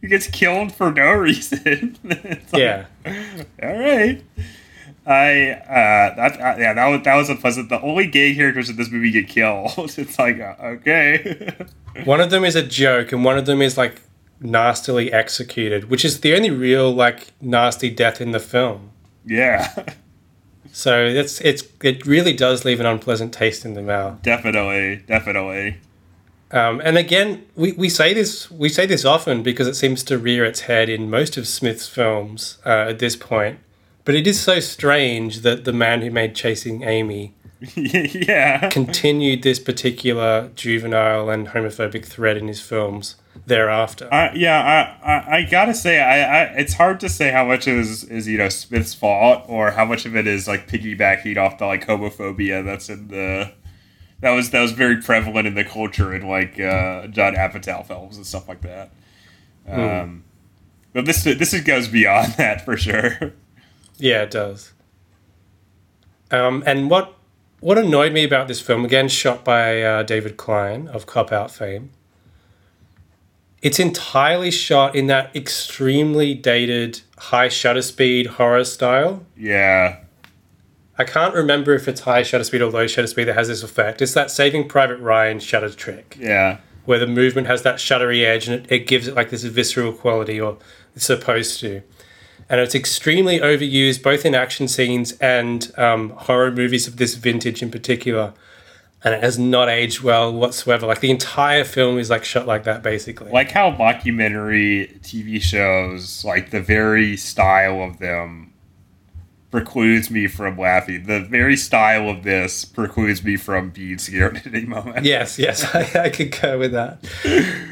[0.00, 1.98] He gets killed for no reason.
[2.04, 2.86] Like, Yeah.
[3.62, 4.24] All right.
[5.04, 7.68] I uh that uh, yeah that was that was unpleasant.
[7.68, 9.72] The only gay characters in this movie get killed.
[9.98, 11.54] It's like uh, okay.
[12.04, 14.00] One of them is a joke, and one of them is like
[14.40, 18.90] nastily executed, which is the only real like nasty death in the film.
[19.26, 19.84] yeah,
[20.72, 24.22] So it's it's it really does leave an unpleasant taste in the mouth.
[24.22, 25.76] definitely, definitely.
[26.50, 30.16] Um, and again, we, we say this we say this often because it seems to
[30.18, 33.58] rear its head in most of Smith's films uh, at this point.
[34.04, 37.34] But it is so strange that the man who made Chasing Amy
[37.76, 38.68] yeah.
[38.68, 44.12] continued this particular juvenile and homophobic thread in his films thereafter.
[44.12, 47.68] I, yeah, I, I, I gotta say, I, I, it's hard to say how much
[47.68, 51.58] is is you know Smith's fault or how much of it is like piggybacking off
[51.58, 53.52] the like homophobia that's in the
[54.20, 58.16] that was that was very prevalent in the culture in like uh, John Apatow films
[58.16, 58.92] and stuff like that.
[59.68, 60.24] Um,
[60.92, 63.34] but this this goes beyond that for sure.
[64.02, 64.72] Yeah, it does.
[66.32, 67.14] Um, and what
[67.60, 71.52] what annoyed me about this film, again shot by uh, David Klein of Cop Out
[71.52, 71.90] fame,
[73.62, 79.24] it's entirely shot in that extremely dated high shutter speed horror style.
[79.36, 79.98] Yeah,
[80.98, 83.62] I can't remember if it's high shutter speed or low shutter speed that has this
[83.62, 84.02] effect.
[84.02, 88.48] It's that Saving Private Ryan shutter trick yeah, where the movement has that shuttery edge
[88.48, 90.58] and it, it gives it like this visceral quality, or
[90.96, 91.82] it's supposed to.
[92.48, 97.62] And it's extremely overused both in action scenes and um, horror movies of this vintage
[97.62, 98.34] in particular.
[99.04, 100.86] And it has not aged well whatsoever.
[100.86, 103.30] Like the entire film is like shot like that, basically.
[103.32, 108.52] like how mockumentary TV shows, like the very style of them,
[109.50, 111.04] precludes me from laughing.
[111.04, 115.04] The very style of this precludes me from being scared at any moment.
[115.04, 117.04] yes, yes, I, I go with that.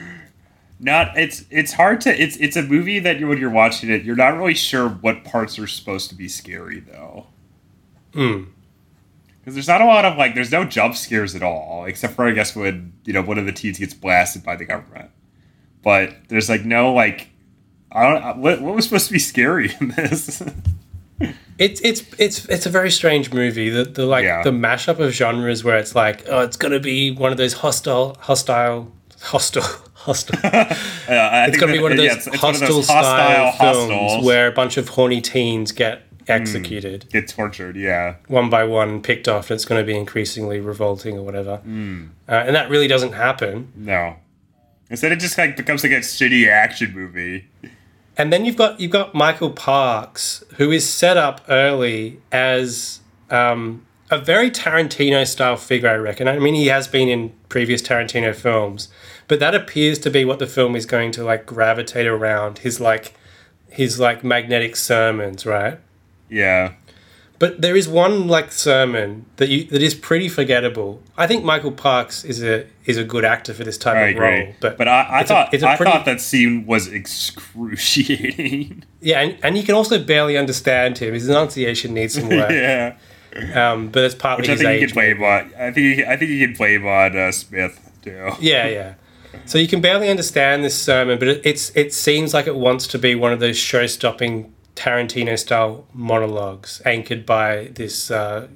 [0.83, 4.03] not it's it's hard to it's it's a movie that you when you're watching it
[4.03, 7.27] you're not really sure what parts are supposed to be scary though
[8.15, 8.47] Mm.
[9.39, 12.27] because there's not a lot of like there's no jump scares at all except for
[12.27, 15.11] i guess when you know one of the teens gets blasted by the government
[15.85, 17.29] but there's like no like
[17.93, 20.43] i don't what, what was supposed to be scary in this
[21.59, 23.69] It's it's it's it's a very strange movie.
[23.69, 24.43] The the like Yeah.
[24.43, 28.17] the mashup of genres where it's like, oh, it's gonna be one of those hostile
[28.21, 29.63] hostile hostile
[30.01, 32.77] hostile I it's going to be one of those yeah, it's- it's one of hostile
[32.77, 34.25] those style films hostels.
[34.25, 37.07] where a bunch of horny teens get executed.
[37.11, 38.15] Get tortured yeah.
[38.29, 41.57] One by one, picked off, and it's going to be increasingly revolting or whatever.
[41.59, 42.07] Hmm.
[42.29, 43.73] Uh, and that really doesn't happen.
[43.77, 44.17] no.
[44.91, 47.47] Instead it just like becomes like a shitty action movie.
[48.19, 52.99] And then you've got you've got Michael Parks, who is set up early as
[53.31, 56.29] um, a very Tarantino style figure, I reckon.
[56.29, 58.89] I mean, he has been in previous Tarantino films,
[59.29, 62.59] but that appears to be what the film is going to like gravitate around.
[62.59, 63.15] His like
[63.69, 65.79] his like magnetic sermons, right?
[66.29, 66.73] yeah
[67.39, 71.01] But there is one like sermon that you that is pretty forgettable.
[71.17, 74.17] I think Michael Parks is a is a good actor for this type I of
[74.17, 74.55] agree, role.
[74.61, 78.85] But but I, I thought it's a I pretty- thought that scene was excruciating.
[79.01, 81.15] yeah, and, and you can also barely understand him.
[81.15, 82.51] His enunciation needs some work.
[82.51, 82.97] yeah,
[83.55, 84.93] Um, but it's partly which I his think you age.
[84.93, 85.53] can blame on.
[85.59, 88.31] I think you, I think you can play on uh, Smith too.
[88.41, 88.95] Yeah, yeah.
[89.47, 92.87] So you can barely understand this sermon, but it, it's it seems like it wants
[92.89, 98.49] to be one of those show-stopping Tarantino style monologues anchored by this uh,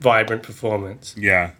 [0.00, 1.14] vibrant performance.
[1.16, 1.52] Yeah,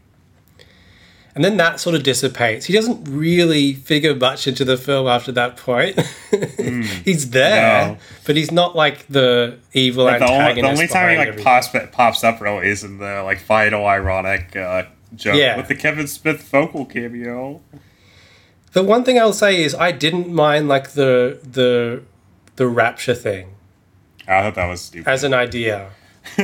[1.38, 2.66] And then that sort of dissipates.
[2.66, 5.96] He doesn't really figure much into the film after that point.
[7.04, 7.90] he's there.
[7.90, 7.96] No.
[8.26, 10.64] but he's not like the evil Like, the, only, antagonist.
[10.64, 11.44] the only time he like everything.
[11.44, 14.82] pops pops up really is in the like final ironic uh,
[15.14, 15.56] joke Yeah.
[15.56, 17.60] with the Kevin Smith vocal cameo.
[18.72, 22.02] The one thing I'll say is I didn't mind like the the
[22.56, 23.54] the rapture thing
[24.26, 25.90] I thought that was stupid, as an idea.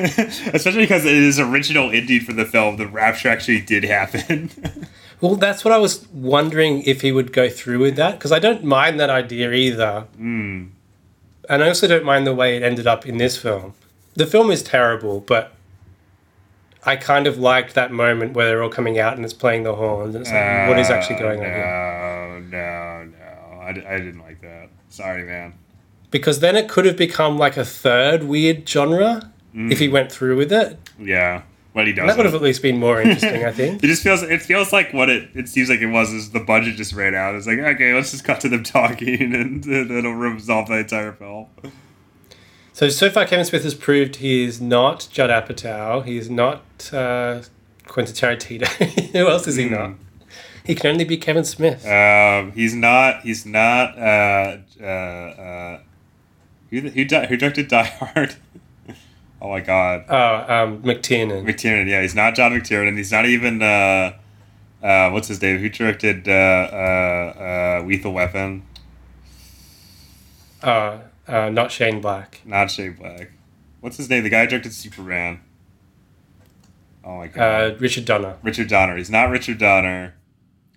[0.54, 4.50] especially because it is original indeed for the film, the rapture actually did happen.
[5.20, 8.38] Well, that's what I was wondering if he would go through with that because I
[8.38, 10.06] don't mind that idea either.
[10.18, 10.70] and
[11.48, 13.72] I also don't mind the way it ended up in this film.
[14.16, 15.52] The film is terrible, but
[16.84, 19.74] I kind of liked that moment where they're all coming out and it's playing the
[19.76, 22.46] horns and it's like, what is actually going Uh, on here?
[22.50, 23.60] No, no, no.
[23.62, 24.68] I didn't like that.
[24.90, 25.54] Sorry, man.
[26.10, 30.36] Because then it could have become like a third weird genre if he went through
[30.36, 30.78] with it.
[30.98, 31.42] Yeah,
[31.72, 33.82] what he And that would have at least been more interesting, I think.
[33.84, 34.22] It just feels.
[34.22, 35.30] It feels like what it.
[35.34, 36.12] It seems like it was.
[36.12, 37.34] Is the budget just ran out?
[37.34, 41.12] It's like okay, let's just cut to them talking, and, and it'll resolve the entire
[41.12, 41.46] film.
[42.72, 46.04] So so far, Kevin Smith has proved he is not Judd Apatow.
[46.04, 47.42] He is not uh,
[47.86, 48.66] Quentin Tarantino.
[49.12, 49.94] Who else is he not?
[50.64, 51.86] He can only be Kevin Smith.
[51.86, 53.20] Um, he's not.
[53.20, 53.98] He's not.
[53.98, 55.80] Uh, uh, uh,
[56.70, 58.36] who who, di- who directed Die Hard?
[59.44, 61.44] Oh my God, Oh, um, McTiernan.
[61.44, 61.86] McTiernan.
[61.88, 62.96] Yeah, he's not John McTiernan.
[62.96, 63.60] He's not even.
[63.62, 64.14] Uh,
[64.82, 65.58] uh, what's his name?
[65.58, 68.62] Who directed uh, uh, uh, Lethal Weapon?
[70.62, 72.40] Oh, uh, not Shane Black.
[72.44, 73.30] Not Shane Black.
[73.80, 74.22] What's his name?
[74.22, 75.40] The guy who directed Superman.
[77.04, 77.72] Oh my God.
[77.72, 78.36] Uh, Richard Donner.
[78.42, 78.96] Richard Donner.
[78.96, 80.14] He's not Richard Donner.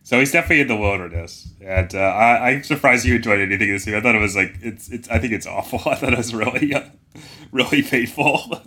[0.04, 3.86] So he's definitely in the wilderness, and uh, I, I'm surprised you enjoyed anything this
[3.86, 3.98] year.
[3.98, 5.10] I thought it was like it's it's.
[5.10, 5.80] I think it's awful.
[5.86, 6.84] I thought it was really uh,
[7.52, 8.62] really painful.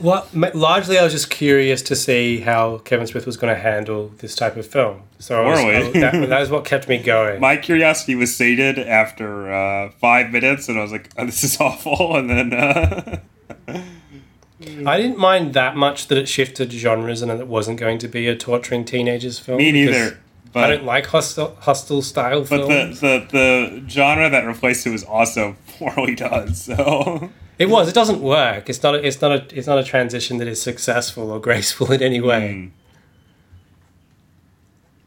[0.00, 4.12] Well, largely I was just curious to see how Kevin Smith was going to handle
[4.18, 5.02] this type of film.
[5.18, 7.40] So I was, I- that, that was what kept me going.
[7.40, 11.60] My curiosity was sated after uh, five minutes, and I was like, oh, "This is
[11.60, 13.18] awful." And then uh,
[14.86, 18.08] I didn't mind that much that it shifted genres and that it wasn't going to
[18.08, 19.58] be a torturing teenagers film.
[19.58, 20.18] me neither.
[20.54, 23.00] I don't like hostile, hostile style but films.
[23.00, 26.54] the, the the genre that replaced it was also poorly done.
[26.54, 27.88] So It was.
[27.88, 28.68] It doesn't work.
[28.70, 28.94] It's not.
[28.94, 29.56] A, it's not a.
[29.56, 32.70] It's not a transition that is successful or graceful in any way.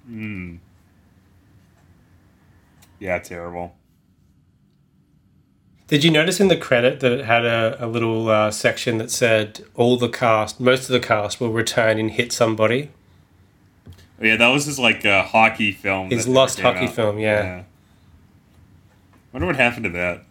[0.10, 0.60] Mm.
[3.00, 3.76] yeah, terrible.
[5.88, 9.12] Did you notice in the credit that it had a, a little uh, section that
[9.12, 12.92] said all the cast, most of the cast will return and hit somebody?
[13.88, 16.10] Oh, Yeah, that was his like uh, hockey film.
[16.10, 16.94] His lost hockey out.
[16.94, 17.64] film, yeah.
[19.34, 20.24] Wonder what happened to that.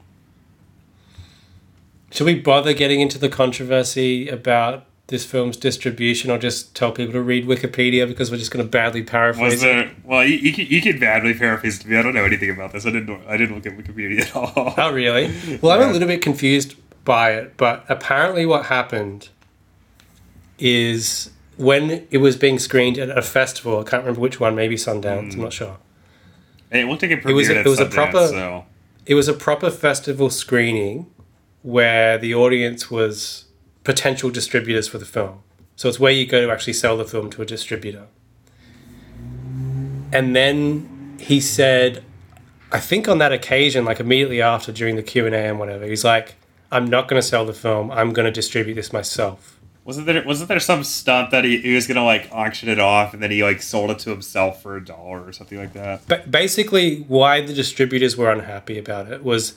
[2.11, 7.13] Should we bother getting into the controversy about this film's distribution, or just tell people
[7.13, 9.67] to read Wikipedia because we're just going to badly paraphrase Was it?
[9.67, 9.91] there?
[10.05, 11.97] Well, you, you, you could badly paraphrase to me.
[11.97, 12.87] I don't know anything about this.
[12.87, 13.27] I didn't.
[13.27, 14.75] I didn't look at Wikipedia at all.
[14.77, 15.35] Oh, really?
[15.61, 19.29] Well, I'm a little bit confused by it, but apparently, what happened
[20.59, 24.77] is when it was being screened at a festival, I can't remember which one, maybe
[24.77, 25.43] Sundance, I'm hmm.
[25.43, 25.79] not sure.
[26.71, 28.65] Hey, it it premiered was a- it was a Sundance, proper- So.
[29.07, 31.07] It was a proper festival screening
[31.63, 33.47] where the audience was
[33.85, 35.43] potential distributors for the film.
[35.77, 38.07] So it's where you go to actually sell the film to a distributor.
[40.13, 42.05] And then he said,
[42.73, 45.87] I think on that occasion, like immediately after during the Q and A and whatever,
[45.87, 46.35] he's like,
[46.71, 47.91] "I'm not going to sell the film.
[47.91, 50.23] I'm going to distribute this myself." Wasn't there?
[50.25, 53.31] Wasn't there some stunt that he, he was gonna like auction it off, and then
[53.31, 56.03] he like sold it to himself for a dollar or something like that?
[56.07, 59.55] But basically, why the distributors were unhappy about it was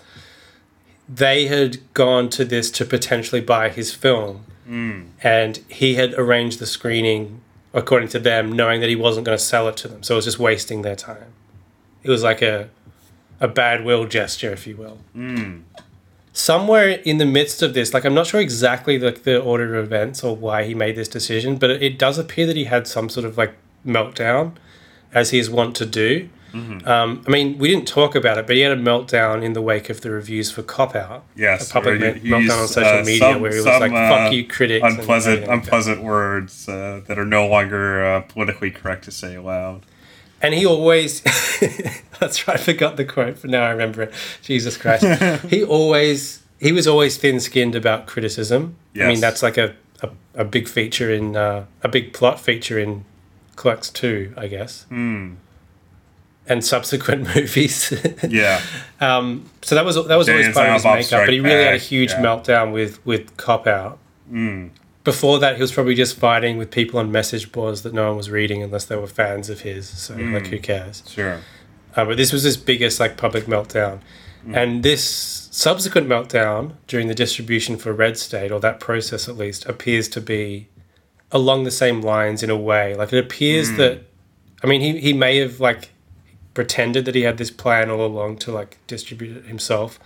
[1.08, 5.04] they had gone to this to potentially buy his film, hmm.
[5.22, 7.42] and he had arranged the screening
[7.74, 10.04] according to them, knowing that he wasn't going to sell it to them.
[10.04, 11.34] So it was just wasting their time.
[12.04, 12.70] It was like a
[13.40, 15.00] a bad will gesture, if you will.
[15.14, 15.62] Hmm.
[16.32, 19.86] Somewhere in the midst of this, like I'm not sure exactly the, the order of
[19.86, 22.88] events or why he made this decision, but it, it does appear that he had
[22.88, 23.54] some sort of like
[23.86, 24.54] meltdown,
[25.14, 26.30] as he is wont to do.
[26.54, 29.62] Um, I mean, we didn't talk about it, but he had a meltdown in the
[29.62, 31.24] wake of the reviews for Cop Out.
[31.36, 33.92] Yes, a public he meltdown on social uh, media some- where he was some, like,
[33.92, 35.66] uh, "Fuck you, critics." Unpleasant, everything like that.
[35.66, 39.86] unpleasant words uh, that are no longer uh, politically correct to say aloud.
[40.42, 41.22] And he always,
[42.20, 44.14] that's right, I forgot the quote, but now I remember it.
[44.42, 45.06] Jesus Christ.
[45.50, 48.76] he always, he was always thin skinned about criticism.
[48.94, 52.78] I mean, that's like a, a, a big feature in, uh, a big plot feature
[52.78, 53.06] in
[53.56, 54.84] Clerks 2, I guess.
[54.90, 55.36] Hmm.
[56.46, 57.94] And subsequent movies.
[58.28, 58.60] Yeah,
[59.00, 61.76] um, so that was that was always part of his makeup, but he really had
[61.76, 62.22] a huge yeah.
[62.22, 63.98] meltdown with, with Cop Out.
[64.30, 64.68] Hmm.
[65.06, 68.18] Before that, he was probably just fighting with people on message boards that no one
[68.18, 69.88] was reading unless they were fans of his.
[69.88, 70.34] So, Hmm.
[70.34, 71.04] like, who cares?
[71.08, 71.40] sure.
[71.96, 74.00] Uh, but this was his biggest like public meltdown,
[74.52, 79.66] and this subsequent meltdown during the distribution for Red State, or that process at least,
[79.68, 80.68] appears to be
[81.32, 82.96] along the same lines in a way.
[82.96, 84.02] Like it appears that,
[84.62, 85.90] I mean, he he may have like
[86.54, 90.00] pretended that he had this plan all along to like distribute it himself,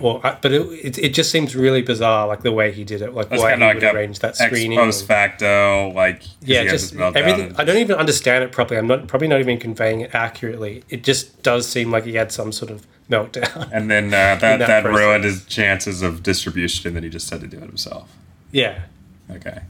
[0.00, 3.12] or but it, it it just seems really bizarre, like the way he did it,
[3.12, 4.78] like why he would like a arrange that ex screening.
[4.78, 7.54] post facto, like yeah, just everything.
[7.56, 8.78] I don't even understand it properly.
[8.78, 10.84] I'm not probably not even conveying it accurately.
[10.88, 13.68] It just does seem like he had some sort of meltdown.
[13.72, 17.28] and then uh, that that that, ruined his chances of distribution, and then he just
[17.30, 18.14] had to do it himself.
[18.52, 18.82] yeah,
[19.30, 19.62] Okay.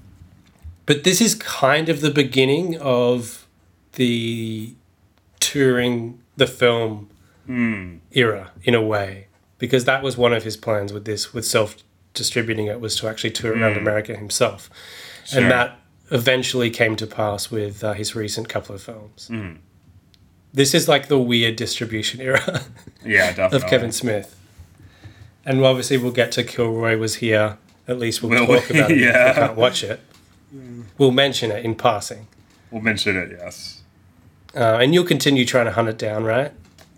[0.84, 3.46] but this is kind of the beginning of
[3.94, 4.74] the
[5.52, 7.08] touring the film
[7.46, 7.96] Hmm.
[8.12, 9.26] era in a way
[9.58, 11.76] because that was one of his plans with this with self
[12.14, 15.26] distributing it was to actually tour around america himself Hmm.
[15.26, 15.40] Sure.
[15.42, 15.78] and that
[16.10, 19.52] eventually came to pass with uh, his recent couple of films Hmm.
[20.54, 22.62] this is like the weird distribution era
[23.04, 23.56] Yeah, definitely.
[23.58, 24.28] of kevin smith
[25.44, 28.96] and obviously we'll get to KillRoy Was Here at least we'll Will talk about it
[28.96, 29.28] if Yeah.
[29.28, 30.00] we can't watch it
[30.98, 32.26] we'll mention it in passing
[32.70, 33.28] We'll mention it.
[33.38, 33.82] Yes,
[34.56, 36.52] uh, and you'll continue trying to hunt it down right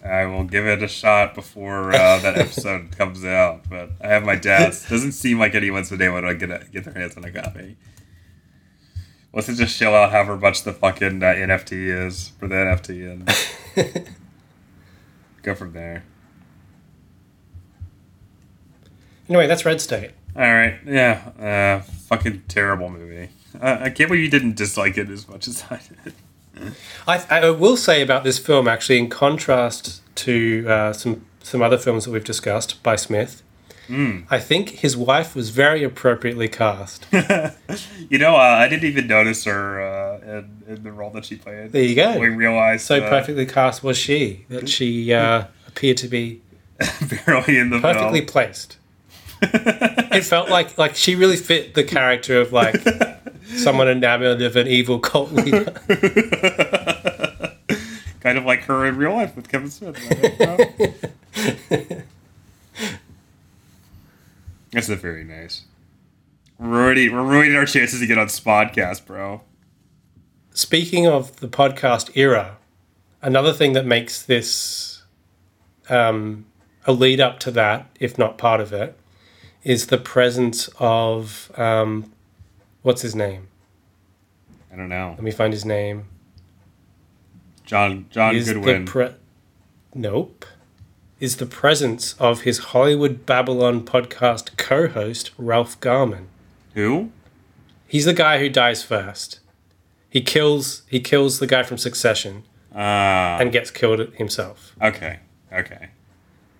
[0.04, 3.68] I will give it a shot before uh, that episode comes out.
[3.68, 4.88] But I have my doubts.
[4.88, 7.76] Doesn't seem like anyone's been able to get a, get their hands on a copy.
[9.32, 13.10] Let's just chill out however much the fucking uh, NFT is for the NFT
[13.74, 14.06] and
[15.42, 16.04] go from there.
[19.28, 23.28] anyway that's red state All right, yeah, uh, fucking terrible movie.
[23.60, 26.14] Uh, I can't believe you didn't dislike it as much as I did.
[27.06, 31.78] I, I will say about this film, actually, in contrast to uh, some some other
[31.78, 33.42] films that we've discussed by Smith,
[33.88, 37.06] I think his wife was very appropriately cast.
[38.08, 41.34] You know, uh, I didn't even notice her uh, in, in the role that she
[41.34, 41.72] played.
[41.72, 42.16] There you go.
[42.20, 46.40] We realized So uh, perfectly cast was she that she uh, appeared to be
[47.26, 48.28] barely in the perfectly film.
[48.28, 48.76] placed.
[49.42, 52.80] it felt like like she really fit the character of like
[53.46, 55.64] someone enamored of an evil cult leader.
[58.20, 59.96] kind of like her in real life with Kevin Smith.
[64.72, 65.62] That's not very nice.
[66.58, 69.42] We're already we're ruining our chances to get on SModcast, bro.
[70.52, 72.56] Speaking of the podcast era,
[73.22, 75.02] another thing that makes this
[75.88, 76.46] um,
[76.86, 78.98] a lead up to that, if not part of it,
[79.64, 82.12] is the presence of um,
[82.86, 83.48] what's his name?
[84.72, 85.10] I don't know.
[85.10, 86.04] Let me find his name.
[87.64, 88.84] John John is Goodwin.
[88.86, 89.14] pre-
[89.92, 90.44] nope
[91.18, 96.28] is the presence of his Hollywood Babble-On podcast co-host Ralph Garman.
[96.74, 97.10] Who?
[97.88, 99.40] He's the guy who dies first.
[100.08, 104.76] He kills he kills the guy from Succession Ah, and gets killed himself.
[104.80, 105.20] okay,
[105.52, 105.88] okay.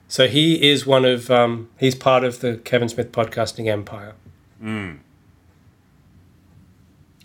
[0.08, 4.14] So he is one of um, he's part of the Kevin Smith podcasting empire.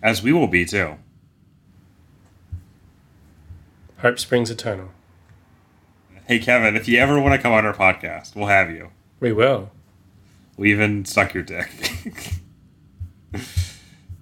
[0.04, 0.96] As we will be too.
[4.00, 4.90] Hope springs eternal.
[6.28, 8.90] Hey Kevin, if you ever want to come on our podcast, we'll have you.
[9.20, 9.70] We will.
[10.58, 11.70] We'll even suck your dick.
[13.36, 13.40] uh,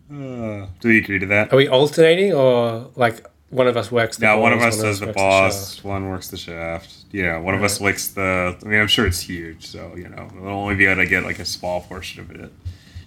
[0.10, 1.54] do you agree to that?
[1.54, 5.00] Are we alternating or like one of us works the No, one of us does
[5.00, 6.94] the boss, one works the shaft.
[7.12, 8.58] You know, one of us licks the.
[8.62, 11.24] I mean, I'm sure it's huge, so you know, we'll only be able to get
[11.24, 12.52] like a small portion of it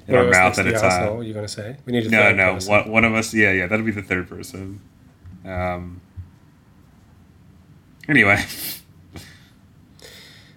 [0.09, 0.81] in One our mouth at a time.
[0.83, 2.71] arsehole, You're gonna say we need a No, no, person.
[2.73, 3.33] one, one of us.
[3.35, 4.81] Yeah, yeah, that'll be the third person.
[5.45, 6.01] Um.
[8.09, 8.45] Anyway,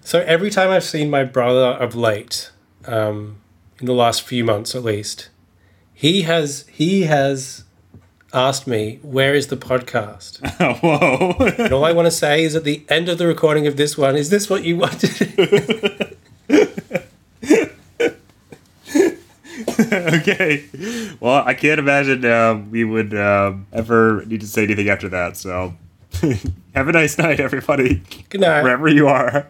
[0.02, 2.52] So every time I've seen my brother of late,
[2.86, 3.38] um,
[3.80, 5.30] in the last few months at least,
[5.94, 7.64] he has he has
[8.34, 10.40] asked me where is the podcast,
[10.82, 11.64] whoa.
[11.64, 13.98] and all I want to say is at the end of the recording of this
[13.98, 16.18] one, is this what you wanted?
[19.92, 20.66] okay.
[21.20, 25.38] Well, I can't imagine um, we would um, ever need to say anything after that.
[25.38, 25.74] So,
[26.76, 28.64] have a nice night, everybody, Good night.
[28.64, 29.48] wherever you are.